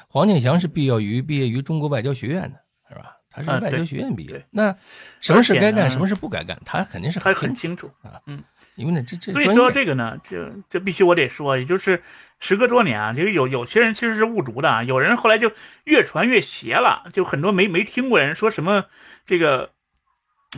[0.08, 3.14] 黄健翔是毕业于毕业于中国外交学院的，是吧？
[3.30, 4.42] 他是外交学院毕业。
[4.50, 4.74] 那
[5.20, 8.18] 什么事该干，什么事不该干，他肯定是很清楚啊。
[8.26, 8.42] 嗯，
[8.76, 12.02] 因为呢，这这所以说这个呢，这这必须我得说，也就是
[12.40, 14.82] 时隔多年啊，这个有有些人其实是误读的啊。
[14.82, 15.52] 有人后来就
[15.84, 18.86] 越传越邪了，就很多没没听过人说什么
[19.26, 19.72] 这个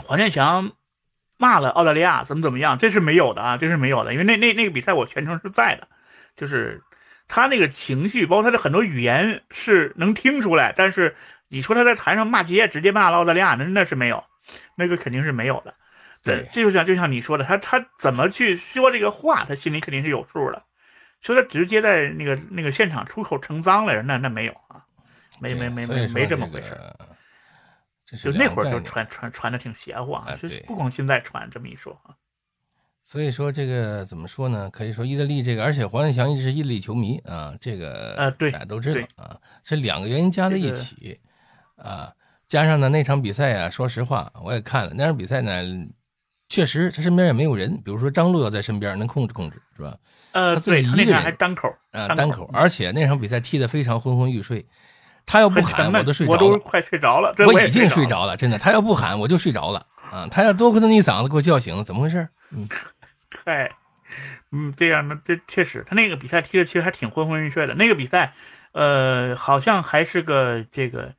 [0.04, 0.70] 黄健翔
[1.40, 4.12] 骂了澳大利亚怎么怎么样，这是没有的啊，这是没有的。
[4.12, 5.88] 因为那那那个比赛我全程是在的，
[6.36, 6.80] 就是。
[7.32, 11.14] 他那个情绪，包括他的很多语言是能听出来，但是
[11.46, 14.24] 你说他在台上骂街，直接骂了澳大利亚，那那是没有，
[14.74, 15.72] 那个肯定是没有的。
[16.24, 20.60] 对，这就像就像你说的，他他怎么去说这个话，他心里肯定是有数的。
[21.22, 24.82] 说他直接在那个那个现场出口成脏了，那那没有啊，
[25.40, 26.76] 没没没没没这么回事。
[28.16, 32.14] 就那会儿就传传传的挺邪乎啊，就不光现在传这么一说啊。
[33.02, 34.70] 所以说这个怎么说呢？
[34.70, 41.18] 可以说意大利这个，而且黄健翔一直是意大利球迷啊，这个呃，对，大家都知道啊，这两个原因加在一起
[41.76, 42.12] 啊，
[42.46, 45.62] 加上呢那场比赛啊，说实话我也看了那场比赛呢，
[46.48, 49.96] 确实他身边也没有人，比如说张璐要在身边能控制控制是吧？
[50.32, 54.64] 呃，他自己一个人还单口啊，单口，而且那场比赛踢得非常昏昏欲睡，
[55.30, 62.26] 他要不喊我都睡着了，我都快睡着了，我已经睡着了，真的，他要不喊我就睡着了啊，他要多亏他那一嗓子给我叫醒了，怎么回事？
[62.50, 62.68] 嗯。
[63.46, 63.70] 嗨，
[64.50, 67.74] 嗯，这样的这确实，他那个比赛踢的其实还挺昏昏欲睡的。
[67.74, 68.32] 那个比赛，
[68.72, 71.12] 呃，好像还是个这个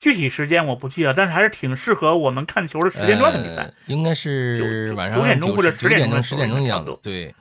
[0.00, 3.72] 具体时间我不记得，但是还是挺适合我们看球的时间段的比赛。
[3.86, 6.92] 应该是晚上九点钟或者十点钟、十点钟一样的。
[7.00, 7.32] 对，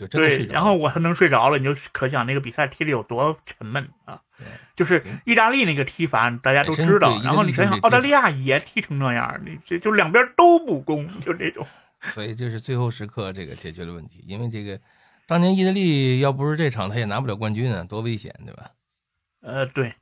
[0.00, 4.18] 就真的对，然后我还能睡着了，你就可想那个比赛踢的有多沉闷啊！
[4.74, 11.66] 就是意大利那个踢法大家都知道，然后你想想澳大利亚也踢成那样，你这就两边都不攻， 就这种。
[11.98, 14.80] 所以就是最后时刻这个解决了问题，因为这个
[15.26, 18.70] 当年意大利要不是这场他也拿不了冠军啊，多危险，对吧？
[19.42, 19.92] 呃，对。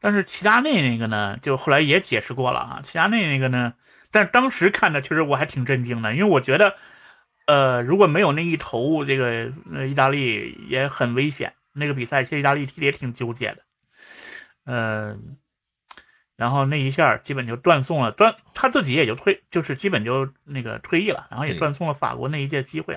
[0.00, 2.82] 但是齐达内那个呢，就后来也解释过了啊。
[2.86, 3.72] 齐达内那个呢，
[4.10, 6.76] 但是当时看的确实我还挺震惊的，因为我觉得，
[7.46, 11.52] 呃，如果没有那一头，这个呃意大利也很危险。
[11.72, 13.58] 那个比赛其实意大利踢的也挺纠结的，
[14.66, 15.36] 嗯。
[16.36, 22.92] 然后那一下基本就断送了，断他自己也就退，就是基本就那个退役了，然后也断送了法国那一届机会。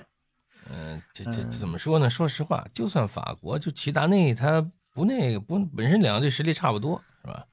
[0.71, 2.09] 嗯，这这怎么说呢？
[2.09, 7.45] 说实话，就算法国，就齐达内他不那个不本身两个队实力差不多，是吧？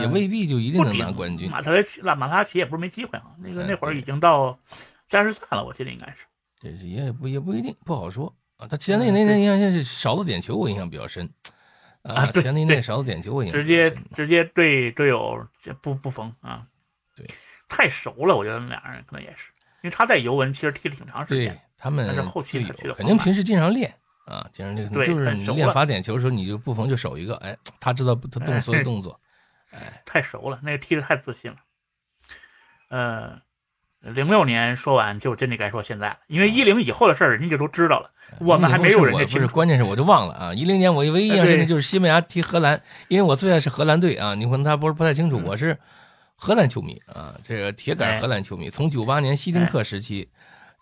[0.00, 1.50] 也未必就一定能拿冠军。
[1.50, 3.26] 马特雷奇、拉马拉奇也不是没机会啊。
[3.38, 4.58] 那个那会儿已经到
[5.12, 6.16] 加时赛了，我记得应该是。
[6.62, 8.66] 这也不也不一定，不好说啊。
[8.66, 11.28] 他前那那那那印象是少了点球，我印象比较深
[12.02, 12.26] 啊。
[12.32, 15.46] 前那那勺子点球，我印象直接直接对队友
[15.82, 16.66] 不不缝啊。
[17.14, 17.26] 对，
[17.68, 22.62] 太熟了，我觉得俩人可能也是，因为他在尤文其实踢了挺长时间，对他们但是后期
[22.94, 23.94] 肯定平时经常练
[24.24, 29.20] 啊，经常练，就是你练罚点球的时候，你就不缝就守一个，哎，他知道他动所有动作。
[29.72, 31.56] 哎，太熟了，那个踢的太自信了。
[32.88, 33.40] 呃，
[34.02, 38.10] 零六年说完就真的该说现在了，因为一零以后的事儿人家就都知道了，
[38.40, 40.52] 我们还没有人家不是，关键是我就忘了啊。
[40.52, 44.34] 一零年我唯一印象深的就是西班牙踢荷兰，因为我最爱是荷兰队啊。
[44.34, 45.78] 你可能他不是不太清楚，我是
[46.34, 50.28] 荷兰球迷啊，这个铁杆荷兰球迷，从九八年希丁克时期。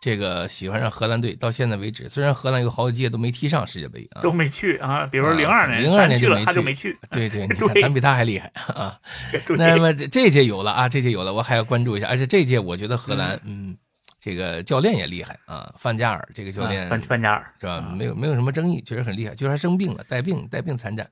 [0.01, 5.07] 这个喜欢上荷兰队到现在为止，虽然荷兰有好几届都没踢上世界杯啊，都没去啊。
[5.07, 6.99] 比如说零二年，零二年就没去，没去。
[7.11, 8.99] 对对， 你看咱比他还厉害啊。
[9.59, 12.09] 那么这这届有了啊，这届有了，我还要关注一下。
[12.09, 13.77] 而且这届我觉得荷兰，嗯，
[14.19, 17.93] 这个教练也厉害啊，范加尔这个教练，范范加尔是吧？
[17.95, 21.07] 没有没有什么争议，确实很厉害，就是他生病了，带病带病参战。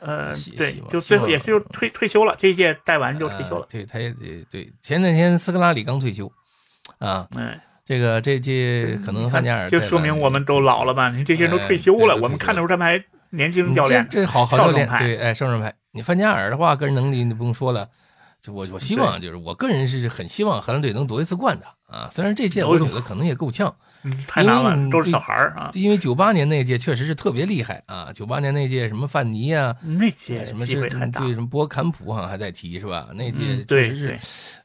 [0.00, 3.66] 呃，对，就最后也是就退退休了，这一届带完就退休了。
[3.70, 6.32] 对，他也对对，前两天斯科拉里刚退休
[6.98, 7.28] 啊。
[7.36, 7.56] 嗯。
[7.84, 11.10] 这个这届可能范加尔就说明我们都老了吧？
[11.10, 15.74] 你这些人都退休了，我们看的时候他们还年轻教练，这好好教练，对，哎，少壮派。
[15.92, 17.88] 你范加尔的话，个人能力你不用说了，
[18.40, 22.08] 就我我希望就是我个人是很希望荷兰队能夺一次冠的啊。
[22.10, 23.76] 虽然这届我觉得可能也够呛，
[24.26, 25.70] 太难了，都是小孩啊。
[25.74, 33.08] 因为九八年那届确实是特别厉害啊，九八年那届什么范尼啊，那届什么这对什么波坎普好像还在踢是吧？
[33.12, 34.18] 那届确实是，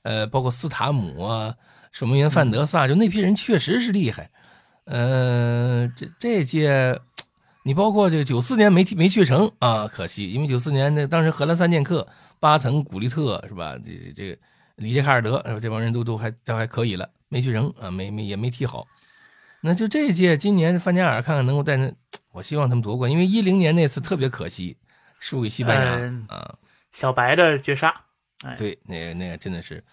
[0.03, 1.53] 呃，包括斯塔姆啊。
[1.91, 4.29] 守门员范德萨，就那批人确实是厉害，
[4.85, 6.99] 呃，这这届，
[7.63, 12.07] 你包括这个九四年没没去成啊，可惜，因为九四年那当时荷兰三剑客
[12.39, 13.75] 巴滕、古利特是吧？
[13.85, 14.37] 这这个
[14.75, 18.87] 里杰卡尔德，这帮人都都还都还可以了，没去成啊，没没也没踢好。
[19.61, 21.91] 那就这届今年范加尔看看能够带那，
[22.31, 24.77] 我希望他们夺冠，因为一零年那次特别可惜，
[25.19, 26.55] 输给西班牙啊，
[26.93, 27.93] 小白的绝杀，
[28.45, 29.83] 哎，对，那个那个真的是。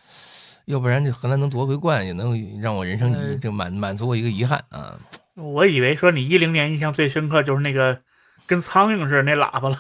[0.67, 4.99] 要不然这荷兰能夺回冠，也能让我人生遗就满满足我一个遗憾啊！
[5.35, 8.01] 我以为说你一零年印象最深刻就是那个
[8.47, 9.77] 跟苍蝇似的那喇叭了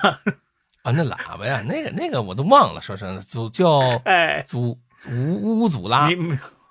[0.83, 4.79] 啊，那喇叭呀，那个那个我都忘了，说是祖叫哎祖
[5.11, 6.09] 乌乌祖拉，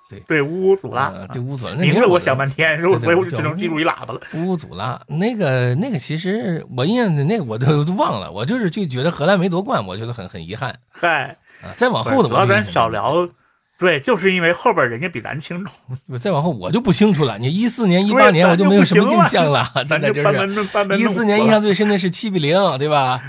[0.07, 4.21] 对对乌乌祖拉，对乌祖拉，名字我想半天，所以我就只能记住一喇叭了。
[4.35, 10.73] 乌乌祖拉，那个那个其实我印象的那个我都都忘了，我就是就觉得荷兰没夺冠，我觉得很很遗憾。
[10.89, 11.35] 嗨，
[11.73, 13.27] 再往后的，主要咱少聊。
[13.77, 15.71] 对，就是因为后边人家比咱清楚。
[16.17, 17.37] 再往后我就不清楚了。
[17.37, 20.97] 你一四年、一八年我就没有什么印象了， 真的就是。
[20.97, 23.21] 一四年印象最深的是七比零，对吧？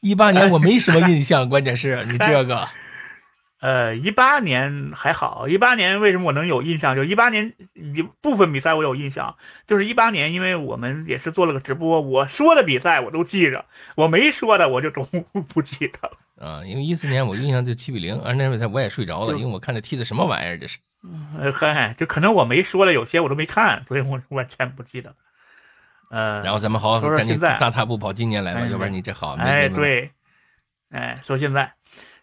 [0.00, 2.68] 一八年我没什么印象，关键是 你这个。
[3.58, 5.48] 呃，一八年还好。
[5.48, 6.94] 一八年为什么我能有印象？
[6.94, 9.34] 就一八年一部分比赛我有印象，
[9.66, 13.64] 就是一八年，因为我们也是做了个直播，我说的比赛我都记着，
[13.96, 15.02] 我没说的我就都
[15.48, 16.18] 不记得了。
[16.38, 20.78] 啊，因为一四年我印象就七比零，而那比赛我也睡着了，因为我看这踢的什么玩意儿，这是。
[21.38, 25.14] 呃，嗨，就可能我没说了有些我都没看，所以我完全不记得。
[26.10, 29.34] 呃，然后咱们好好赶紧大踏步跑今年来吧，要不然你这好。
[29.34, 30.10] 哎，对，
[30.90, 31.72] 哎，说现在。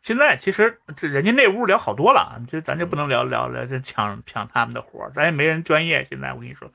[0.01, 6.03] 现在其实这人家那屋聊好多了，就咱就不能聊聊了，这抢抢他们的活咱也没人专业。
[6.03, 6.69] 现在我跟你说，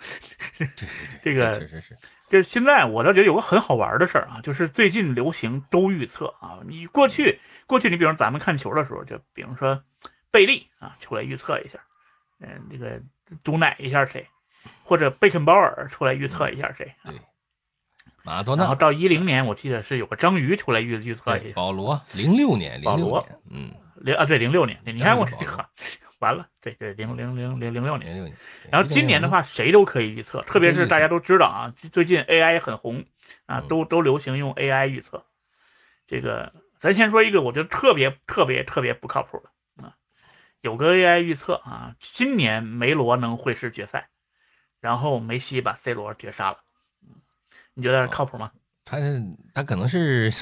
[0.57, 0.89] 对对对，
[1.23, 1.99] 这个是是是。
[2.29, 6.59] 就现在我倒觉得有个很好玩的事儿啊，就是最近流行周预测啊。
[6.67, 9.83] 你过去过去，你比如咱们看球的时候，就比如说
[10.31, 11.79] 贝利啊出来预测一下，
[12.41, 13.01] 嗯，那个
[13.43, 14.27] 毒奶一下谁，
[14.85, 16.95] 或者贝肯鲍尔出来预测一下谁。
[17.05, 17.15] 对。
[18.25, 21.55] 马拉多纳，然后到一零年，我记得是有个章鱼出来预预测一下。
[21.55, 25.67] 保罗，零六年，保罗，嗯，零啊，对，零六年，你看我这个
[26.19, 28.37] 完了，对对，零零零零零六年，零六年。
[28.71, 33.05] 然后今年的话，谁都可以预测，特别是大家都知道啊，最近 AI 很红
[33.47, 35.25] 啊，都都流行用 AI 预测。
[36.07, 39.95] 这个咱先说一个，我觉得特别特别特别不靠谱的啊，
[40.61, 44.09] 有个 AI 预测啊，今年梅罗能会师决赛，
[44.81, 46.59] 然后梅西把 C 罗绝杀了。
[47.75, 48.51] 你觉得靠谱吗？
[48.85, 48.97] 他
[49.55, 50.33] 他可能是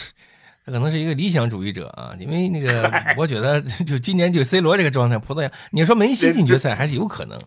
[0.67, 7.41] 他可能是一个理想主义者啊，因为那个我觉得就今年就 C 罗这个状态，葡萄牙你说梅西进决赛还是有可能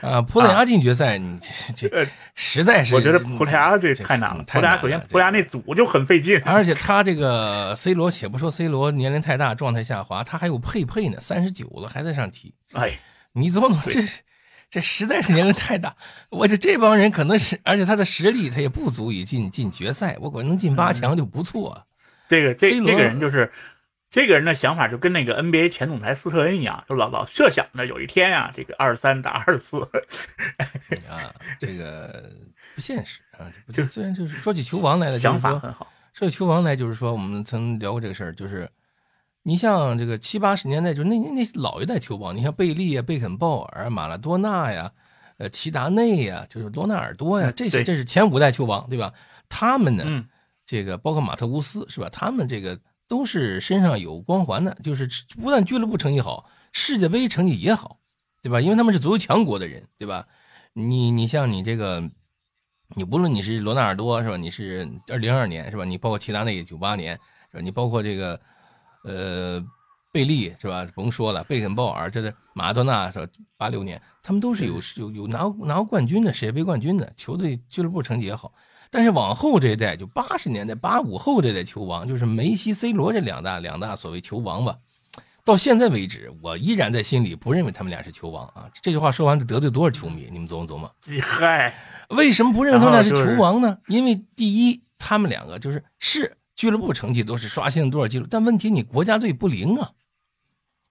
[0.00, 4.42] 啊，葡萄牙进决赛你这这实在是我觉得葡萄牙这太难了。
[4.44, 12.54] 葡萄牙首先葡萄牙那组就很费劲，而且他这个 C 罗，且不说 C 罗年龄太大，状态下滑，他还有佩佩呢，三十九了还在上踢。
[12.72, 12.98] 哎，
[13.34, 14.00] 你琢磨这
[14.70, 15.94] 这实在是年龄太大。
[16.30, 20.16] 我这这帮人可能是，而且他的实力他也不足以进进决赛。
[20.18, 21.86] 我管能进八强就不错。
[22.28, 23.52] 这个这这个人就是，
[24.10, 29.78] 这个人的想法就跟那个 NBA 前总裁斯特恩一样，就老老设想着有一天啊，这个二三打二四。
[31.08, 32.30] 啊，这个
[32.74, 33.50] 不现实啊！
[33.72, 35.92] 就虽然就是说起球王来了，想法很好。
[36.12, 38.68] 说起球王来，就是说我们曾聊过这个事儿，就是。
[39.46, 44.90] 你像这个七八十年代，就那那那老一代球王，你像贝利啊、贝肯鲍尔、马拉多纳呀、
[45.36, 49.12] 呃齐达内呀，就是罗纳尔多呀，这些这是前五代球王，对吧？
[49.50, 50.24] 他们呢，
[50.66, 52.08] 这个包括马特乌斯是吧？
[52.10, 55.08] 他们这个都是身上有光环的，就是
[55.40, 58.00] 不但俱乐部成绩好，世界杯成绩也好，
[58.42, 58.60] 对吧？
[58.60, 60.26] 因为他们是足球强国的人，对吧？
[60.72, 62.02] 你你像你这个，
[62.96, 64.36] 你不论你是罗纳尔多是吧？
[64.36, 65.84] 你是二零二年是吧？
[65.84, 67.18] 你包括齐达内九八年
[67.50, 67.60] 是吧？
[67.62, 68.40] 你包括这个。
[69.06, 69.62] 呃，
[70.12, 70.88] 贝利是吧？
[70.94, 73.30] 甭说了，贝肯鲍尔，这是马拉多纳是吧？
[73.58, 78.54] 八六年，他们都是有有有拿拿过冠军的，世界杯冠军的，球队俱乐部成绩也好。
[78.94, 84.76] 但是往后这一代，就八十年代八五后这代球王，就是梅西、C 罗这两大两大所谓球王吧。
[85.44, 88.70] 到现在为止，我依然在心里不认为他们俩是球王啊。
[88.80, 90.28] 这句话说完，得罪多少球迷？
[90.30, 90.94] 你们琢磨琢磨。
[91.20, 91.74] 嗨，
[92.10, 93.78] 为什么不认为他们俩是球王呢？
[93.88, 96.36] 因为第一，他们两个就是是。
[96.54, 98.28] 俱乐部成绩都是刷新了多少记录？
[98.30, 99.90] 但问题你国家队不灵啊！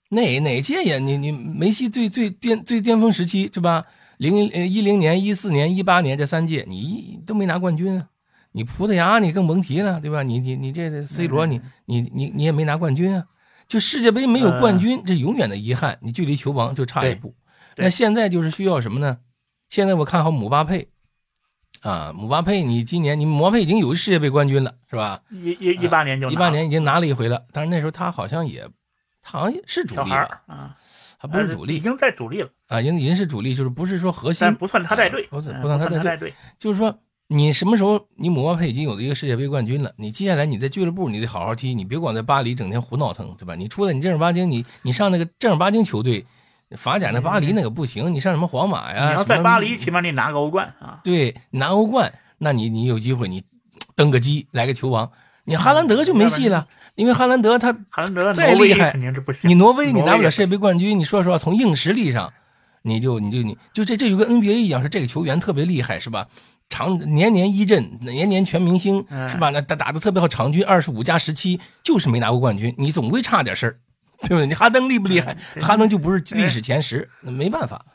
[0.10, 0.98] 哪哪届呀？
[1.00, 3.86] 你你梅西最最巅最巅峰时期是吧？
[4.18, 8.08] 零呃一零年、一四年、一八年这三届你一都没拿冠军啊！
[8.52, 10.22] 你葡萄牙你更甭提了，对吧？
[10.24, 13.26] 你你你这 C 罗你你你你也没拿冠军啊！
[13.68, 17.36] 就世界杯没有冠军，这永远的遗憾，你距离球王就差一步。
[17.76, 19.18] 那现在就是需要什么呢？
[19.70, 20.90] 现在我看好姆巴佩。
[21.82, 25.22] 啊，姆巴佩，你今年你姆巴佩已经有世界杯冠军了，是吧？
[25.32, 28.66] 一一一八年就一八年已经拿了一回了，但是那时候他好像也，
[29.22, 30.44] 他好像是主力吧？
[30.48, 30.78] 啊，
[31.20, 43.56] 他不是主力，已经在主力了啊，已经已经是主力，就是不是说核心，但不算他带队，不算不算他带队，就是说你什么时候你姆巴佩已经有了一个世界杯冠军了，你接下来你在俱乐部你得好好踢，你别光在巴黎整天胡闹腾，对吧？
[43.56, 46.26] 你出来你正儿八经你你上那个正儿八经球队。
[46.76, 49.10] 法甲那巴黎那个不行，你上什么皇马呀？
[49.10, 51.00] 你要在巴黎，起码你拿个欧冠啊！
[51.04, 53.44] 对，拿欧冠，那你你有机会，你
[53.96, 55.12] 登个基来个球王。
[55.44, 58.92] 你哈兰德就没戏了，因为哈兰德他哈兰德再厉害。
[59.44, 62.34] 你挪威你拿不了世界杯冠军，你说实话，从硬实力上，
[62.82, 66.28] 你就你就你就这这就跟 NBA 一样，是这个球员特别厉害，是吧？
[66.70, 69.50] 长年年一阵，年年全明星，是吧？
[69.50, 73.80] 那打打的特别好，场均二十五加十七，就是没拿过冠军，你总归差点事儿。
[74.22, 74.48] 对不对？
[74.48, 75.36] 你哈登厉不厉害？
[75.60, 77.86] 哈登就不是历史前十，那没办法。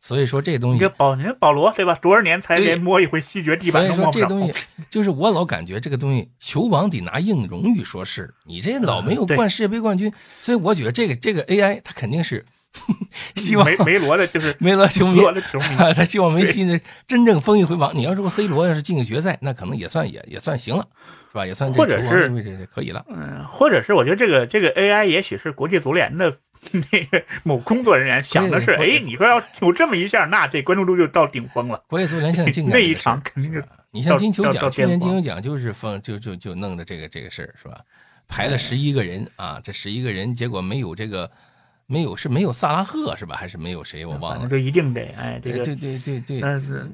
[0.00, 1.94] 所以说这东西，你保你保罗对吧？
[1.96, 4.54] 多少年才连摸一回西决地板所以说这东西
[4.88, 10.10] 就是我老感觉这个东西，球王得拿硬荣誉说事你这老没有冠世界杯冠军，
[10.40, 12.46] 所以我觉得这个这个 AI 它肯定是
[13.36, 17.94] 希望梅梅罗的就是梅罗球迷，球迷 他希望梅西呢真正封一回王。
[17.96, 20.86] 你要说 C 罗要是进个决赛，那可能也算也也算行了。
[21.30, 21.46] 是吧？
[21.46, 23.04] 也算或者是可以了。
[23.08, 26.36] 嗯，或者是我觉得这个这个 AI 也许是国际足联的
[26.70, 31.82] 那个某工作人员想的是，哎，你说要有这么一下，那这关注度就到顶峰了。
[31.88, 37.80] 国际足联现在进 那一场肯定是，你像金球奖，去年金球奖就是封就就就弄的这个这个事儿是吧？
[38.28, 41.28] 排了十一个人啊，这十一个人结果没有这个
[41.86, 43.36] 没有是没有萨拉赫是吧？
[43.36, 44.48] 还是没有谁我忘了？
[44.48, 46.86] 就一定得哎，这个对对对对，但是。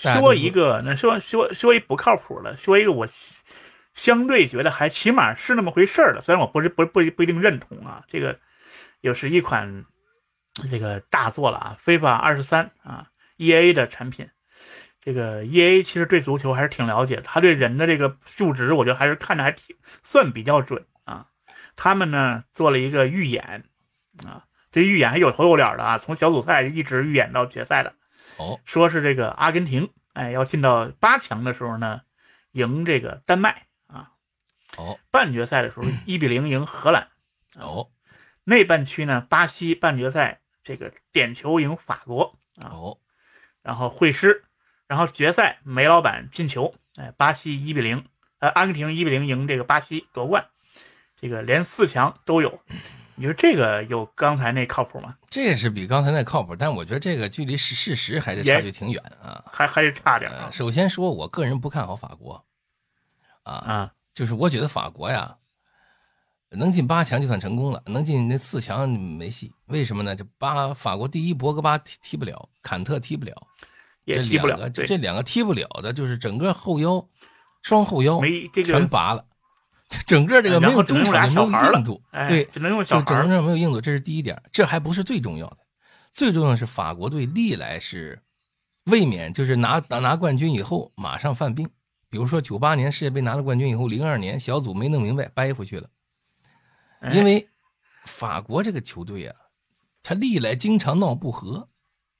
[0.00, 3.06] 说一个，那说说说一不靠谱的，说一个我
[3.94, 8.02] 相对觉得还起码是那么回事儿的，虽然我不是不不不一定认同啊。
[8.08, 8.38] 这个
[9.00, 9.84] 又是一款
[10.70, 13.06] 这个大作了啊，非法二十三啊
[13.36, 14.28] ，E A 的产品。
[15.00, 20.91] 这个 E A 其实对足球还是挺了解，他对人的这个数值，我觉得还是看着还挺算比较准啊。
[21.76, 23.64] 他们呢做了一个预演
[24.26, 27.94] 啊，这预演还有头有脸的啊，从小组赛一直预演到决赛的。
[28.38, 32.00] 哦，说是这个阿根廷，哎，要进到八强的时候呢，
[32.52, 34.12] 赢这个丹麦啊。
[34.76, 37.08] 哦，半决赛的时候 一比零赢荷兰。
[37.56, 37.90] 哦，
[38.44, 42.72] 内半区呢，巴西半决赛这个点球赢法国啊。
[42.72, 42.98] 哦，
[43.62, 44.44] 然后会师，
[44.86, 48.06] 然后决赛梅老板进球，哎，巴西一比零，
[48.38, 50.48] 呃，阿根廷一比零赢这个巴西夺冠，
[51.22, 52.60] 这个连四强都有。
[53.14, 55.16] 你说这个有刚才那靠谱吗？
[55.30, 60.32] 这个是比刚才那靠谱，但我觉得这个距离事事实还是差距挺远啊，还还是差点。
[60.50, 62.44] 首先说，我个人不看好法国，
[63.44, 65.36] 啊啊，就是我觉得法国呀，
[66.48, 69.52] 能进八强就算成功了，能进那四强没戏。
[69.66, 70.16] 为什么呢？
[70.16, 73.46] 这八法国第一，博格巴踢踢不了，坎特踢不了，
[74.06, 74.68] 也踢不了。
[74.70, 77.06] 这两个踢不了的，就是整个后腰，
[77.62, 79.24] 双后腰没这个全拔了。
[80.06, 84.40] 整个这个没有中场没有硬度，对，只能用小孩，整个没有硬度，这是第一点。
[84.50, 85.58] 这还不是最重要的，
[86.12, 88.20] 最重要的是法国队历来是
[88.84, 91.68] 卫冕，就是拿拿拿冠军以后马上犯病。
[92.08, 95.88] 比如说九八年世界杯拿了冠军以后，零二年小组没弄明白，掰回去了。
[97.12, 97.48] 因为
[98.04, 99.36] 法国这个球队啊，
[100.02, 101.68] 他历来经常闹不和，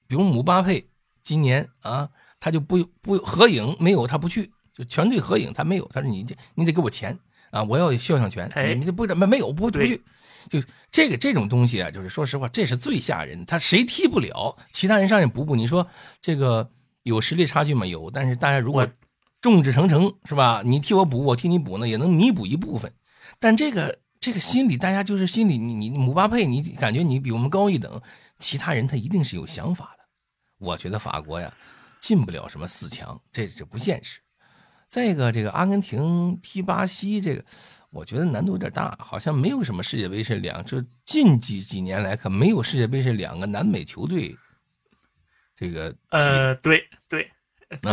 [0.06, 0.88] 比如姆巴佩
[1.22, 2.10] 今年啊，
[2.40, 7.18] 他就不不合影没有他不去，就全队合影他没有，他说你这你得给我钱
[7.52, 10.02] 啊，我要肖像权，你们就不没没有不不去，
[10.50, 13.46] 就这个这种东西啊，就是说实话，这是最吓人。
[13.46, 15.86] 他谁踢不了，其他人上去补补，你说
[16.20, 16.68] 这个
[17.04, 17.86] 有实力差距吗？
[17.86, 18.88] 有，但是大家如果
[19.40, 20.62] 众志成城是吧？
[20.64, 22.92] 你替我补，我替你补呢，也能弥补一部分，
[23.38, 24.00] 但这个。
[24.22, 28.00] 这个心理，大家就是心里，你你姆巴佩，你感觉你比我们高一等，
[28.38, 30.04] 其他人他一定是有想法的。
[30.60, 31.52] 我觉得法国呀，
[31.98, 34.20] 进不了什么四强，这这不现实。
[34.92, 37.42] 再一个，这个阿根廷踢巴西，这个
[37.88, 44.36] 我觉得难度有点大，好像没有什么世界杯是两，就近几几年来可没有世界杯是两个南美球队。
[45.56, 47.26] 这个呃，对对，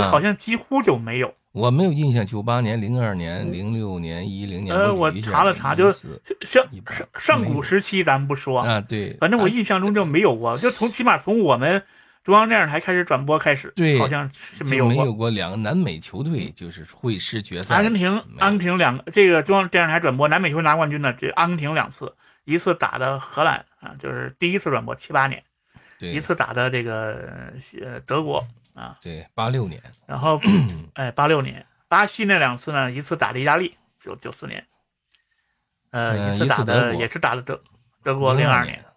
[0.10, 1.34] 好像几乎就没有。
[1.54, 4.76] 我没有印象，九八年、零二年、零六年、一零年。
[4.76, 8.82] 呃，我查了查，就是上上上古时期，咱们不说啊。
[8.82, 11.82] 对，反正我印象中就没有过，就从 起码从我们
[12.30, 17.74] 中央电视台开始转播开始，对，好像是没有没有过两个南美球队就是会师决赛。
[17.74, 22.16] 阿根廷，阿根廷两个这个中央电视台转播南美球拿冠军呢，这阿根廷两次，
[22.46, 25.44] 一次打的荷兰啊，就是第一次转播七八年，
[26.00, 27.52] 一次打的这个
[27.82, 28.48] 呃德国。
[28.76, 30.40] 啊，对，八六年，然后，
[30.94, 34.66] 哎，八六年，巴西那两次呢，一次打的意大利，九九四年，
[35.90, 37.62] 呃，一次打的也是打的德
[38.04, 38.89] 德国，零二年，嗯，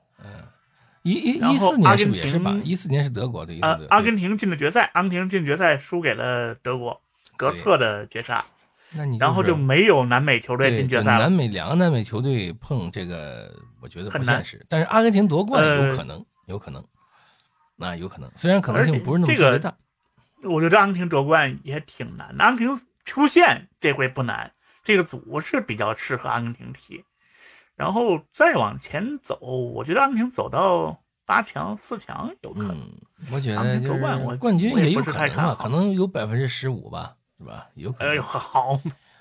[1.03, 2.57] 一一一四年是不是也是吧？
[2.65, 7.01] 一四年是德国的，啊，阿根廷进的决赛，阿根廷进决赛输给了德国，
[7.37, 8.45] 格策的绝杀，
[8.93, 11.25] 那你然后就没有南美球队进决赛了。
[11.25, 16.85] 南美两个南美球队碰这个，我觉得不现实，但是阿根廷夺冠有可能，有可能。
[17.75, 19.75] 那有可能，虽然可能性不是那么特别大，
[20.45, 22.45] 我觉得阿根廷夺冠也挺难的。
[22.45, 24.53] 阿根廷出线这回不难，
[24.85, 27.03] 这个组是比较适合阿根廷踢。
[27.77, 32.79] 然后再往前走，我觉得阿根廷走到八强、四强有可能。
[33.33, 37.67] 我觉得夺冠，冠军也有可能吧，可能有百分之十五吧，是吧？
[37.75, 38.13] 有可能。
[38.13, 38.81] 哎呦，好，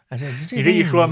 [0.10, 1.08] 这这你这一说，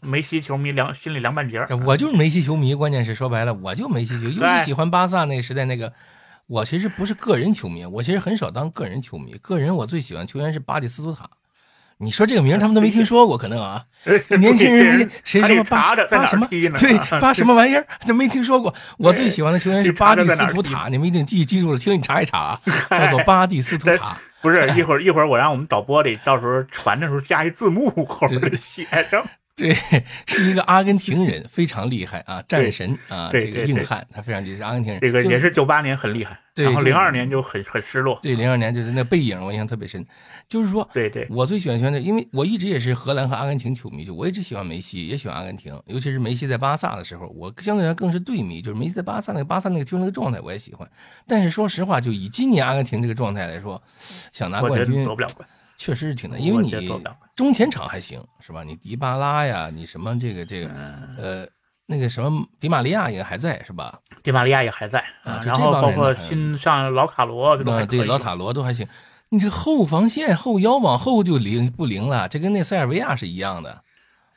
[0.00, 5.92] 梅西球迷凉心里凉半截我就是梅西球迷，关键是说白了，我就梅西球，尤其喜欢巴萨那个时代那个。
[6.48, 9.32] 我其实不是个人球迷，我其实很少当个人球迷。
[9.40, 11.30] 个人我最喜欢球员是巴蒂斯图塔。
[12.02, 13.84] 你说这个名他们都没听说过，可能啊，
[14.38, 18.74] 年轻人没谁什么巴巴什么对巴什么玩意儿都没听说过。
[18.98, 24.16] 我最喜欢的球员是巴蒂斯图塔，你们一定记记住了，请你查一查啊， 叫做巴蒂斯图塔。
[24.40, 29.24] 不是一会儿一会儿我让我们导播里到时候传的时候加一字幕后面写上。
[29.56, 29.74] 对，
[30.26, 35.00] 是一个阿根廷人，非常厉害啊，战神啊，这个硬汉，他非常厉害，阿根廷人。
[35.00, 38.18] 这个也是九八年很厉害，然后零二年就很很失落。
[38.22, 40.04] 对，零二年就是那背影，我印象特别深。
[40.48, 50.90] 就是说，对对，我最喜欢选的，因为我一直也是荷兰和阿根廷球迷，就我一直喜欢梅西，也喜欢阿根廷，尤其是梅西在巴萨的时候，我相对来更是队迷，就是梅西在巴萨那个巴萨那个球那个状态，我也喜欢。
[51.26, 53.82] 但是说实话，就以今年阿根廷这个状态来说，
[54.32, 55.46] 想拿冠军夺不了冠。
[55.76, 56.70] 确实是挺难，因为你
[57.34, 58.62] 中前场还行是吧？
[58.62, 60.70] 你迪巴拉呀，你什么这个这个，
[61.18, 61.46] 呃，
[61.86, 63.98] 那个什么迪玛利亚也还在是吧？
[64.22, 68.86] 迪玛利亚也还在啊，然后包括新上老卡罗这都对，老塔罗都还行。
[69.30, 72.28] 你这后防线后腰往后就灵不灵了？
[72.28, 73.82] 这跟那塞尔维亚是一样的，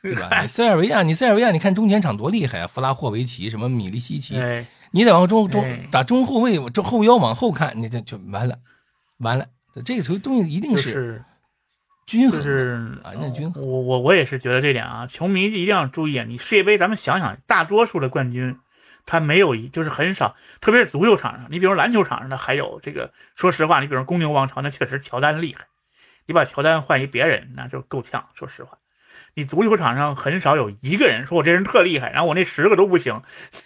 [0.02, 0.46] 对吧？
[0.48, 2.66] 塞尔维亚，你塞尔维亚，你看中前场多厉害啊！
[2.66, 4.40] 弗拉霍维奇什么米利西奇，
[4.92, 8.56] 你得往中中打中后卫，中后腰往后看，你这就完了，
[9.18, 9.44] 完了。
[9.84, 11.24] 这个球东西一定是。
[12.06, 13.66] 均衡啊，那均衡。
[13.66, 16.24] 我我我也是觉得这点啊，球迷一定要注意啊。
[16.24, 18.56] 你世界杯，咱们想想，大多数的冠军，
[19.06, 21.48] 他没有一，就是很少，特别是足球场上。
[21.50, 25.66] 你比如篮球场上的，还有这个，说实话，你比如公牛王朝，那确实乔丹厉害。
[26.26, 28.24] 你把乔丹换一别人，那就够呛。
[28.34, 28.78] 说实话，
[29.34, 33.20] 你足球场上很少有一个人说我这人特厉害，然后我那十个都不行，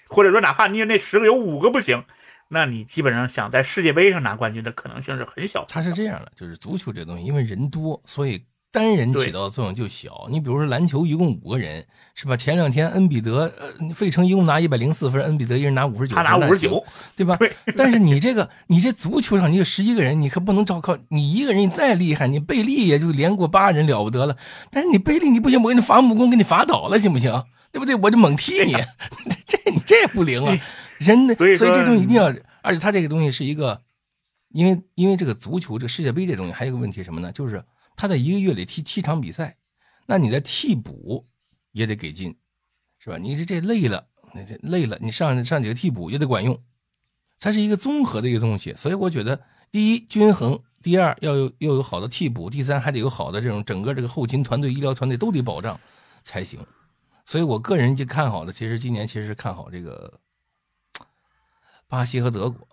[0.08, 2.06] 或者说哪怕你那十个有五个不行。
[2.52, 5.64] 那你基本上想在世界杯上拿冠军的可能性是很小。
[5.68, 10.26] 它是这样的，就是足球这东西，因为人多，所以单人起到的作用就小。
[10.28, 11.86] 你比如说篮球，一共五个人，
[12.16, 12.36] 是吧？
[12.36, 16.84] 前两天恩比德，呃，费城一共拿一百零四分，恩比德一人拿五十九，他拿五十九，
[17.14, 17.36] 对吧？
[17.36, 17.52] 对。
[17.76, 24.36] 但是你这个，你这足球上你有十一个人，你可不能照靠你一个人，你再厉害，你贝利也就连过八人了不得了。
[24.72, 27.44] 但是你贝利你不行，我给你伐木工，给你伐倒了，行不行？
[27.72, 27.94] 对不对？
[27.94, 28.72] 我就猛踢你，
[29.46, 30.58] 这你这不灵啊！
[31.00, 32.32] 人的，所以这东西一定要。
[32.62, 33.82] 而且他这个东西是一个，
[34.50, 37.32] 因为因为这个足球这世界杯这东西还有个问题什么呢？
[37.32, 37.64] 就是
[37.96, 39.56] 他在一个月里踢七场比赛，
[40.06, 41.26] 那你的替补
[41.72, 42.36] 也得给劲，
[42.98, 43.16] 是吧？
[43.16, 46.62] 你这这累了，那这累了，你上上几个替补也得管用，
[47.38, 48.74] 它是一个综合的一个东西。
[48.76, 49.40] 所以我觉得，
[49.72, 55.80] 第一均衡，第二要有要有好的替补，第三还得有好的这种整个这个后勤团队、医疗团队都得保障
[56.22, 56.60] 才行。
[57.24, 60.20] 所以我个人就看好的，其实今年其实是看好这个
[61.90, 62.66] 巴西和德国。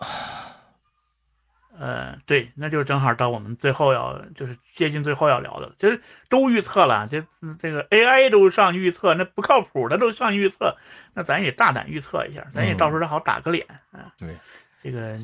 [1.80, 5.76] 呃，对，那就正好到我们最后要，就是接近最后要聊的了。
[5.78, 7.24] 其实都预测了，这
[7.60, 10.76] 这个 AI 都上预测，那不靠谱的都上预测，
[11.14, 14.12] 那咱也大胆预测一下，咱也到时候好打个脸啊。
[14.18, 14.36] 对，
[14.82, 15.20] 这个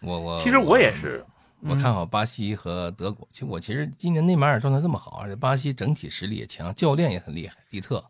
[0.00, 1.22] 我我其实我也是，
[1.60, 3.28] 我看好巴西和德国。
[3.30, 8.02] 其实我其实今年内马尔状态这么好，而且巴西整体实力也强，教练也很厉害，利特，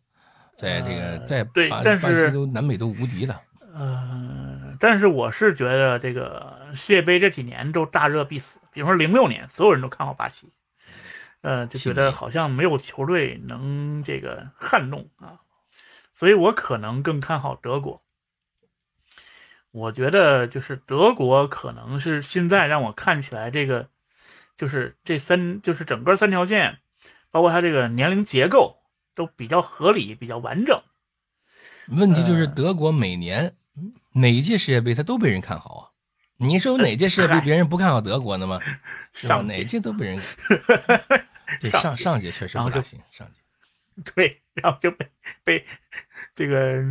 [0.56, 1.82] 在这个在巴
[2.14, 3.42] 西都南美都无敌了。
[3.72, 4.49] 呃，
[4.80, 10.50] 但是我是觉得这个世界杯这几年都大热必死，比如说零六年，所有人都看好巴西，
[11.42, 15.40] 呃，就觉得好像没有球队能这个撼动啊，
[16.14, 18.02] 所以我可能更看好德国。
[19.70, 23.90] 我觉得就是德国可能是现在让我看起来这个，
[24.56, 26.78] 就是这三就是整个三条线，
[27.30, 28.78] 包括它这个年龄结构
[29.14, 30.82] 都比较合理，比较完整。
[31.88, 33.54] 问题就是德国每年。
[34.14, 35.82] 哪一届世界杯他都被人看好啊？
[36.38, 38.58] 你说有哪届世界杯别人不看好德国的吗？
[39.12, 40.20] 上哪届都被人。
[41.60, 43.40] 对上上届确实不大行，上届。
[44.14, 45.06] 对，然后就被
[45.44, 45.66] 被
[46.34, 46.82] 这个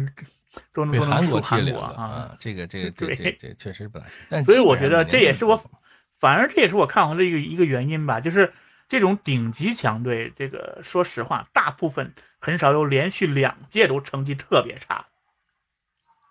[0.74, 2.36] 都能被韩国踢了啊！
[2.40, 4.14] 这个这个这 这这确实不大行。
[4.30, 5.72] 但所以我觉得这也是我，
[6.20, 8.20] 反而这也是我看好的一个一个原因吧。
[8.20, 8.54] 就是
[8.88, 15.08] 这种顶级强队，这个说实话，大部分很少有连续两届都成绩特别差。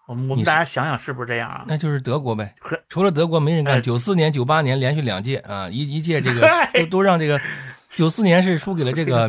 [0.09, 1.65] 我们我们大家想想是不是这样啊？
[1.69, 2.55] 那就是德国呗，
[2.89, 3.81] 除了德国没人干。
[3.83, 7.39] 九四年、九八年连续两届啊，一一届这个都都让这个，
[7.95, 9.29] 九四年是输给了这个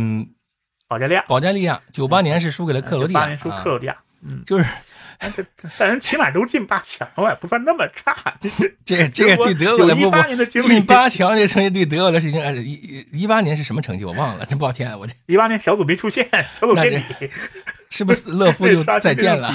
[0.87, 4.65] 保加利亚，保加利亚，九八年是输给了克罗地亚，八年输克罗地亚，嗯，就是，
[5.77, 8.15] 但人起码都进八强了，不算那么差。
[8.85, 16.25] 这这个对德国来说，进八强这成绩对德国的事情，一一八年是什么成绩我忘了，真抱歉，我这一八年小组没出现，
[16.57, 17.29] 小组垫底，
[17.89, 19.53] 是不是勒夫 就再见了？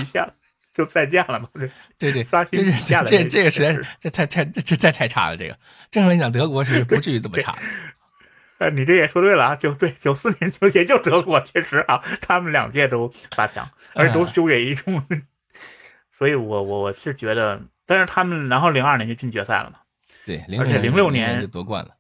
[0.75, 1.49] 就再见了嘛？
[1.97, 5.37] 对 对，刷新这这这个实在是这太太这这太太差了。
[5.37, 5.57] 这个
[5.93, 7.57] 正常来讲，德国是不至于这么差。
[8.59, 15.01] 呃，你这也说对了啊，就对，九四年就也就德国确实啊，他们两届都八强，而且都输给一中。
[16.17, 19.79] 所以我我我是觉得，但是他们然后零二年就进决赛了嘛？
[20.27, 21.91] 对，而且零六年就夺冠了。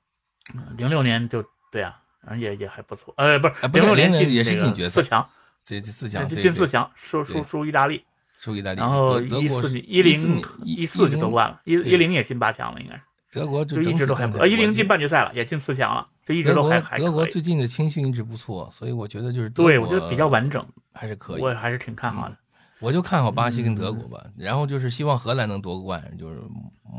[0.76, 2.00] 零六年就对啊，
[2.36, 3.14] 也也还不错。
[3.16, 5.28] 呃，不是零六年也是进决赛四强，
[5.64, 8.04] 这四强进四强，输输输意大利。
[8.38, 13.02] 输意大利，然后一四一零一四就夺冠了，一一零也进八强了，应该是。
[13.32, 22.36] 德国就一直都还不，呃，一零进半决赛了，也进四强了，就一直都还还德国最近的青训一直不错，所以我觉得就是对我觉得比较完整，还是可以，我还是挺看好的。
[22.78, 26.40] 我就看好巴西跟德国吧，然后就是希望荷兰能夺冠，就是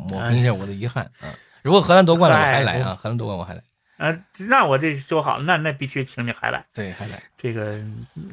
[0.09, 1.31] 抹平一下我的遗憾啊。
[1.61, 3.61] 如果荷兰夺冠了，我还来啊，荷兰夺冠我还来。
[3.97, 6.65] 呃，那我这说好了，那那必须请你还来。
[6.73, 7.23] 对，还来。
[7.37, 7.81] 这个，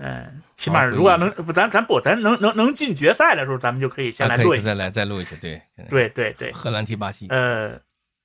[0.00, 5.36] 嗯，起码如果要能不，咱咱不，咱能能能进决赛的时候，咱们就可以先来录一下再来再录一下。
[5.40, 6.50] 对，对对对。
[6.52, 7.28] 荷兰踢巴西。
[7.28, 7.80] 呃，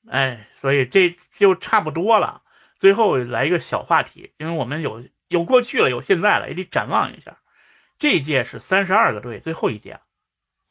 [0.09, 2.41] 哎，所以这就差不多了。
[2.79, 7.37] 最后来一个小话题，因为我们有有过去了，有现在了，也得展望一下。
[7.99, 9.99] 这届是三十二个队，最后一届，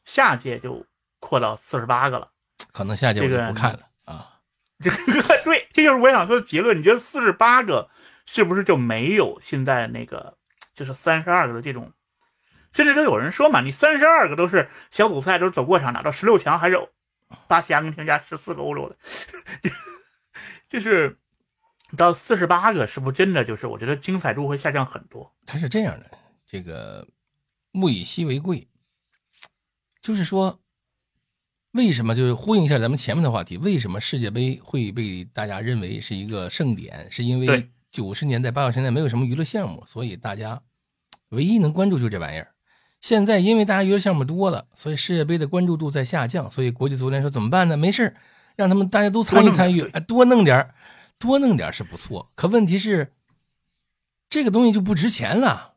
[0.03, 0.85] 下届就
[1.19, 2.29] 扩到四十八个了。
[2.71, 3.87] 可能下届我就不看了啊。
[4.83, 4.97] 这个
[5.43, 6.77] 对，这就是我想说的结论。
[6.77, 7.89] 你觉得四十八个
[8.25, 10.37] 是不是就没有现在那个
[10.73, 11.91] 就是三十二个的这种？
[12.73, 16.77] 甚至都有人说嘛，你三十二个都是小组赛都是走过场，打到十六强还是
[17.47, 18.95] 巴西、阿根廷加十四个欧洲的，
[20.69, 21.17] 就是
[21.97, 25.33] 到四十八个，是不是真的就是我觉得精彩度会下降很多？
[25.47, 26.11] 它是这样的，
[26.45, 27.07] 这个
[27.73, 28.67] 物以稀为贵，
[30.01, 30.59] 就是说。
[31.77, 33.55] 为什么就是呼应一下咱们前面的话题？
[33.57, 37.07] 为什么世界杯会被大家认为是一个盛典？
[37.11, 40.59] 是因为九十年代、八九十年代没有什么娱乐项目，所以大家
[41.29, 42.47] 唯一能关注就这玩意儿。
[42.99, 46.49] 现在因为大家娱乐项目多了，所以世界杯的关注度在下降。
[46.49, 47.77] 所以国际足联说怎么办呢？
[47.77, 48.15] 没事
[48.55, 50.71] 让他们大家都参与参与，哎，多弄点
[51.19, 52.31] 多弄点是不错。
[52.33, 53.13] 可问题是，
[54.27, 55.75] 这个东西就不值钱了。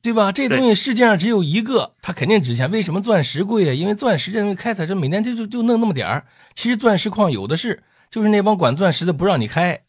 [0.00, 0.30] 对吧？
[0.30, 2.70] 这东西世界上只有一个，它肯定值钱。
[2.70, 3.74] 为什么钻石贵啊？
[3.74, 6.24] 因为钻石这东西开采，这每年就就就弄那么点儿。
[6.54, 9.80] 其实钻石矿有的是，就是那帮管钻石的不让你开。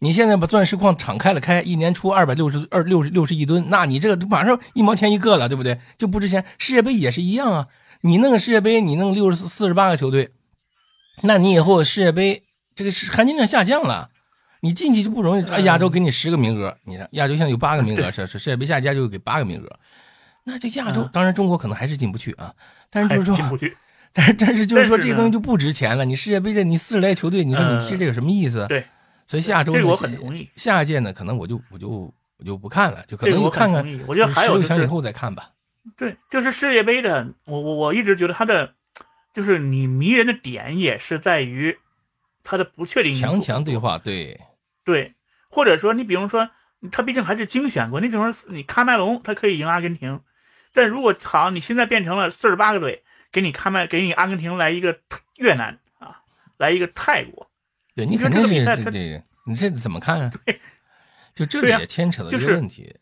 [0.00, 5.78] 你现在把钻石矿敞开了开，一年出二百六十二六六十亿吨，那你这个马上一毛钱一个了，对不对？
[5.98, 6.44] 就不值钱。
[6.56, 7.66] 世界杯也是一样啊，
[8.00, 10.30] 你弄个世界杯，你弄六十四四十八个球队，
[11.22, 12.44] 那你以后世界杯
[12.74, 14.10] 这个含金量下降了。
[14.60, 19.78] 你进去就不容易，哎亚洲给你十个名额，你看亚洲现在有八个名额，是是世界杯下家就给八个名额，
[20.44, 22.54] 那就亚洲当然中国可能还是进不去啊，
[22.90, 23.76] 但是就是说进不去，
[24.12, 26.04] 但是但是就是说这个东西就不值钱了。
[26.04, 28.66] 你世界杯这你四十来球队，你说你踢这有什么意思？
[28.68, 28.84] 对，
[29.26, 30.48] 所以下周这我很同意。
[30.56, 33.84] 下届呢，可能我就我就我就不看了，就可能我看看。
[34.06, 35.50] 我觉得还有就是十六强以后再看吧。
[35.96, 38.74] 对，就是世界杯的，我我我一直觉得它的，
[39.32, 41.76] 就是你迷人的点也是在于
[42.42, 44.38] 它的不确定因素强强对话，对
[44.88, 45.14] 对，
[45.50, 46.48] 或者说你比如说，
[46.90, 50.18] 他毕竟还是精选过，你比如说你喀麦隆，他可以赢阿根廷，
[50.72, 54.98] 但如果好，你现在变成了四十八个队，给你喀麦给你阿根廷来一个
[55.36, 56.22] 越南啊，
[56.56, 57.50] 来一个泰国，
[57.94, 60.32] 对，你肯定是这个比赛你这怎么看啊？
[60.46, 60.58] 对
[61.34, 62.96] 就这里也牵扯到一就是个问题。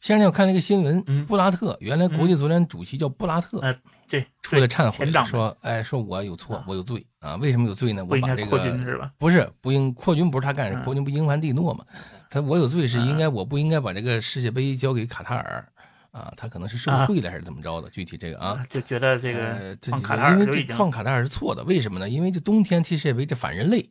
[0.00, 3.74] 前两天我看了一个新闻，嗯布拉特原来国际足联主席叫布拉特，呃，
[4.08, 7.34] 对出来忏悔说，哎，说我有错啊，我有罪啊！
[7.36, 8.04] 为什么有罪呢？
[8.04, 9.10] 我把这个？
[9.18, 11.84] 不是不应扩军不是他干的，嗯扩军不英凡蒂诺嘛？
[12.30, 15.68] 他我有罪是应嗯该我不应该把这个世界杯交给卡塔尔
[16.12, 16.32] 啊？
[16.36, 17.90] 他可能是受啊贿了还是怎么着的？
[17.90, 22.08] 具体这个啊，就觉得这呃个这这放卡塔尔因为这放卡塔尔是错的，为什么呢？
[22.08, 23.90] 因为这冬天踢世界杯这反人类，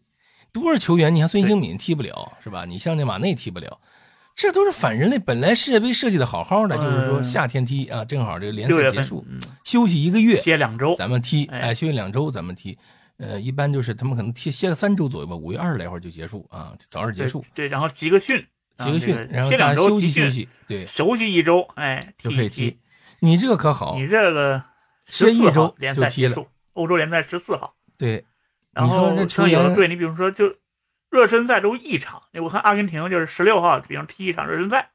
[0.53, 2.63] 多少球员你像孙兴敏踢不了是吧？
[2.63, 3.77] 你像这马内踢不了。
[4.37, 5.17] 这都是反人类。
[5.17, 12.77] 本来世界杯设计的好好的，就是说嗯夏天踢啊，正好这个联赛结束，嗯休息一个月，歇两周，咱们踢，哎哎，休息两周，咱们踢。
[13.17, 18.45] 呃，一般就是他们可能踢歇个三周左右吧，五月二十来会儿就结束啊，早点结束，对，然后集个训，
[18.77, 22.79] 集个训，然后歇两周大家休息休息，对，休息一周，哎，就可以踢踢。
[23.21, 24.63] 你这个可好，你这个
[25.07, 27.73] 歇一周联就踢了欧洲联赛十四号。
[27.97, 28.23] 对，
[28.71, 30.45] 然你说后这球员像有的队，你比如说就
[31.09, 34.89] 热身赛都一场，我看阿根廷就是十六号，比方踢一场热身赛，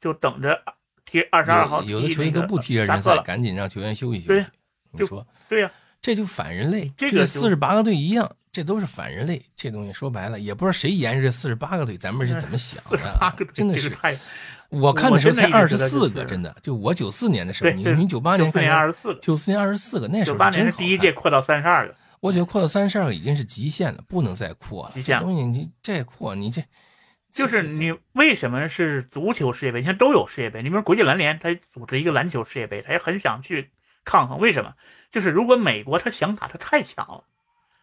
[0.00, 0.62] 就等着
[1.04, 3.22] 踢二十二号踢有有的球队都不踢热身赛，了。
[3.22, 4.46] 赶紧让球员休息休息。
[4.92, 9.42] 你说对呀、这就反人类，这个四十八个队一样，这都是反人类。
[9.54, 13.46] 这东西说白了，也不知道谁研制这四十八个队，咱们是怎么 想的？
[13.52, 13.92] 真的是
[14.70, 16.54] 我看的时候才二十四个，真的。
[16.62, 24.92] 就我九四年的时候，你你九八年九四年二十四个，九四年二十四个，那时九八年候真是第一届，扩到三十二个，我觉得扩到三十二个已经是极限了，不能再扩了。
[24.94, 26.62] 极限了这东西你再扩，你这
[27.30, 29.80] 就是你为什么是足球世界杯？
[29.80, 33.70] 你看都有世界杯，你比如国际篮联，他组织一个篮球世界杯，他也很想去
[34.04, 34.38] 抗衡。
[34.38, 34.74] 为什么？
[35.12, 37.24] 就是如果美国他想打，他太强了。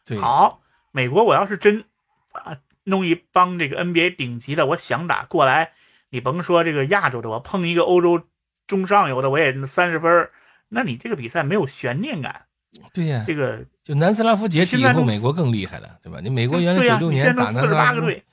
[0.05, 0.61] 对好，
[0.91, 1.85] 美国我要是真
[2.31, 5.73] 啊弄一帮这个 NBA 顶级的，我想打过来，
[6.09, 8.27] 你甭说这个亚洲的，我碰一个欧洲
[8.67, 10.29] 中上游的，我也三十分
[10.69, 12.47] 那你这个比赛没有悬念感。
[12.93, 16.19] 对呀，这个就南斯拉夫解体以后，美国更厉害了，对吧？
[16.21, 18.23] 你美国原来九六年打南斯拉夫四十八个，队，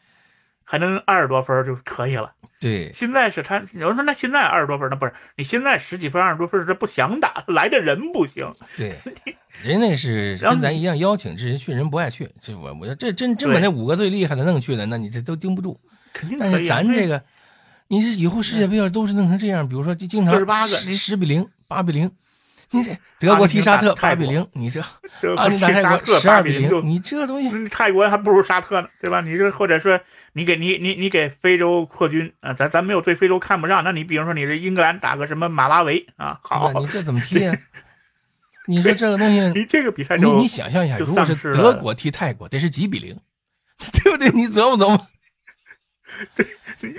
[0.65, 2.33] 还能二十多分就可以了。
[2.61, 8.49] 对现在是他，有人说那现在二十多分，那不是你现在十几分、二十多分儿，他不想打，来的人不行。
[8.77, 8.97] 对，
[9.63, 12.31] 人那是跟咱一样邀请制，人去人不爱去。
[12.41, 15.81] 这我我这真真把那五个最厉害的弄去了，那你这都盯不住。
[16.15, 16.77] 但是肯定可以啊。
[16.77, 17.21] 咱这个，
[17.89, 22.09] 你是以后世界杯要都是弄成这样，比如说就经常48个你十比零、八比零，
[22.73, 24.83] 你这德国踢沙特八比零，你这
[25.21, 29.21] 这阿根廷打泰国十二比零，你这东西嗯泰国还不如沙特呢，对吧？
[29.21, 30.01] 你这或者说
[30.33, 37.55] 你给你你你给非洲扩军啊，咱咱没有对非洲看不上，那你比如说你这英格兰打个什么马拉维啊，好你这怎么踢呀？
[38.67, 43.19] 你说这个东西，你这个比赛就你你想象一下，就如果是德国踢泰国，得是几比零，
[43.93, 44.31] 对不对？
[44.31, 45.09] 你琢磨琢磨。
[46.37, 46.47] 对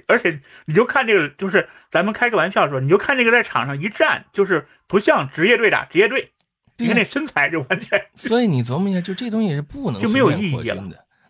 [0.08, 6.32] 而且你就看这个，就是咱们开个玩笑说，你就看这个在场上一站，就是不像职业队打职业队，
[6.78, 10.84] 你看那身材就完全 所以你琢磨一下，就这东西是不能就没有意义了。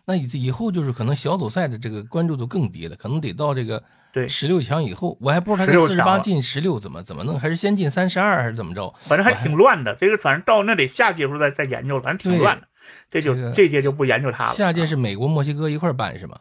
[0.04, 8.94] 那以以后就是可能小组赛的这个关注度更低了，可能得到这个对十六强以后，我还不知道他这16四十八进十六怎么怎么弄，还是先进三十二还是怎么着？
[9.00, 9.94] 反正还挺乱的。
[9.94, 12.68] 这个反正到那得下届时候再再研究，反正挺乱的。
[13.10, 14.50] 这就这个这届就不研究它了。
[14.50, 16.38] 啊下届是美国、墨西哥一块儿办是吗？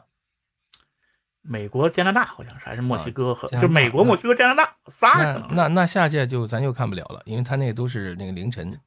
[1.45, 5.55] 美国、加拿大好像是还是墨西哥和就美国、墨西哥、加拿大仨可那能。
[5.55, 8.79] 那那下届就咱就看不了了，因为他那都是那个凌晨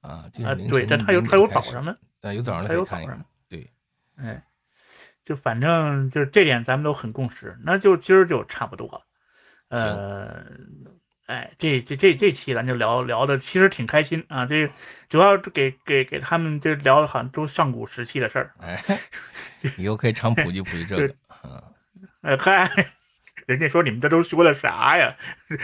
[0.00, 2.74] 啊，就是啊，凌晨对，这他有他有早上的，啊，有早上的他。
[2.74, 3.24] 有早上的。
[3.50, 3.70] 对，
[4.16, 4.42] 哎，
[5.24, 9.02] 就反正就是这点咱们都很共识，那就今儿就差不多了。
[9.68, 10.42] 呃，
[11.26, 14.66] 哎，这这这这期咱就聊聊的其实挺开心啊，这
[15.10, 18.54] 主要是给给给他们就聊的好像都上古时期的事儿。
[18.58, 18.82] 哎，
[19.76, 21.62] 以后可以常普及普及这个 啊。
[22.22, 22.68] 哎嗨，
[23.46, 25.14] 人家说你们这都说了啥呀？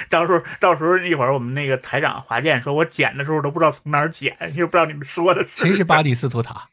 [0.08, 6.68] 到时候到时候一会儿我们那个台长华健说，我剪的时候都不知道从哪儿剪，又不知道你们说的谁是巴蒂斯图塔？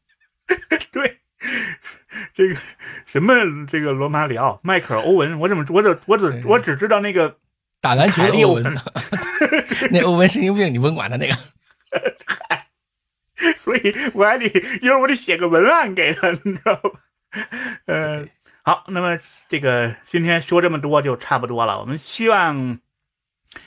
[0.92, 1.18] 对，
[2.34, 2.56] 这个
[3.06, 3.34] 什么
[3.66, 7.38] 这个罗马里奥、迈克尔·欧文，我怎么我只我只我只知道那个
[7.80, 8.80] 打篮球的欧文凯利欧文，
[9.90, 11.34] 那欧文神经病，你甭管他那个。
[13.56, 14.46] 所以我还得
[14.80, 16.90] 一会儿我得写个文案给他，你知道吧？
[17.86, 18.24] 呃，
[18.66, 21.78] 好，那么这个今天说这么多就差不多了。
[21.78, 22.80] 我们希望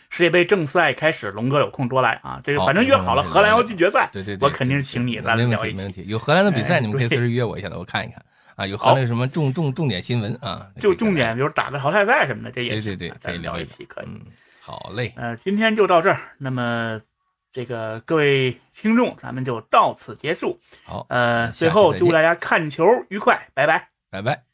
[0.10, 2.42] 世界杯正赛开始，龙哥有空多来啊。
[2.44, 6.04] 这个反正约好了，荷兰要进决赛，对对对，我肯定请你，咱们聊一没问题。
[6.06, 8.22] 有荷兰的比赛，你们可以随时约我一下的，我看一看
[8.58, 8.68] 啊。
[8.68, 10.68] 有荷兰什么重重重点新闻啊？
[10.82, 14.08] 就重点，比如打个淘汰赛什么的，这也对对对，可以聊一期，可以。
[14.60, 16.20] 好嘞，呃，今天就到这儿。
[16.40, 17.00] 那么
[17.54, 20.60] 这个各位听众，咱们就到此结束。
[20.84, 24.49] 好，呃，最后祝大家看球愉快，拜拜，拜拜。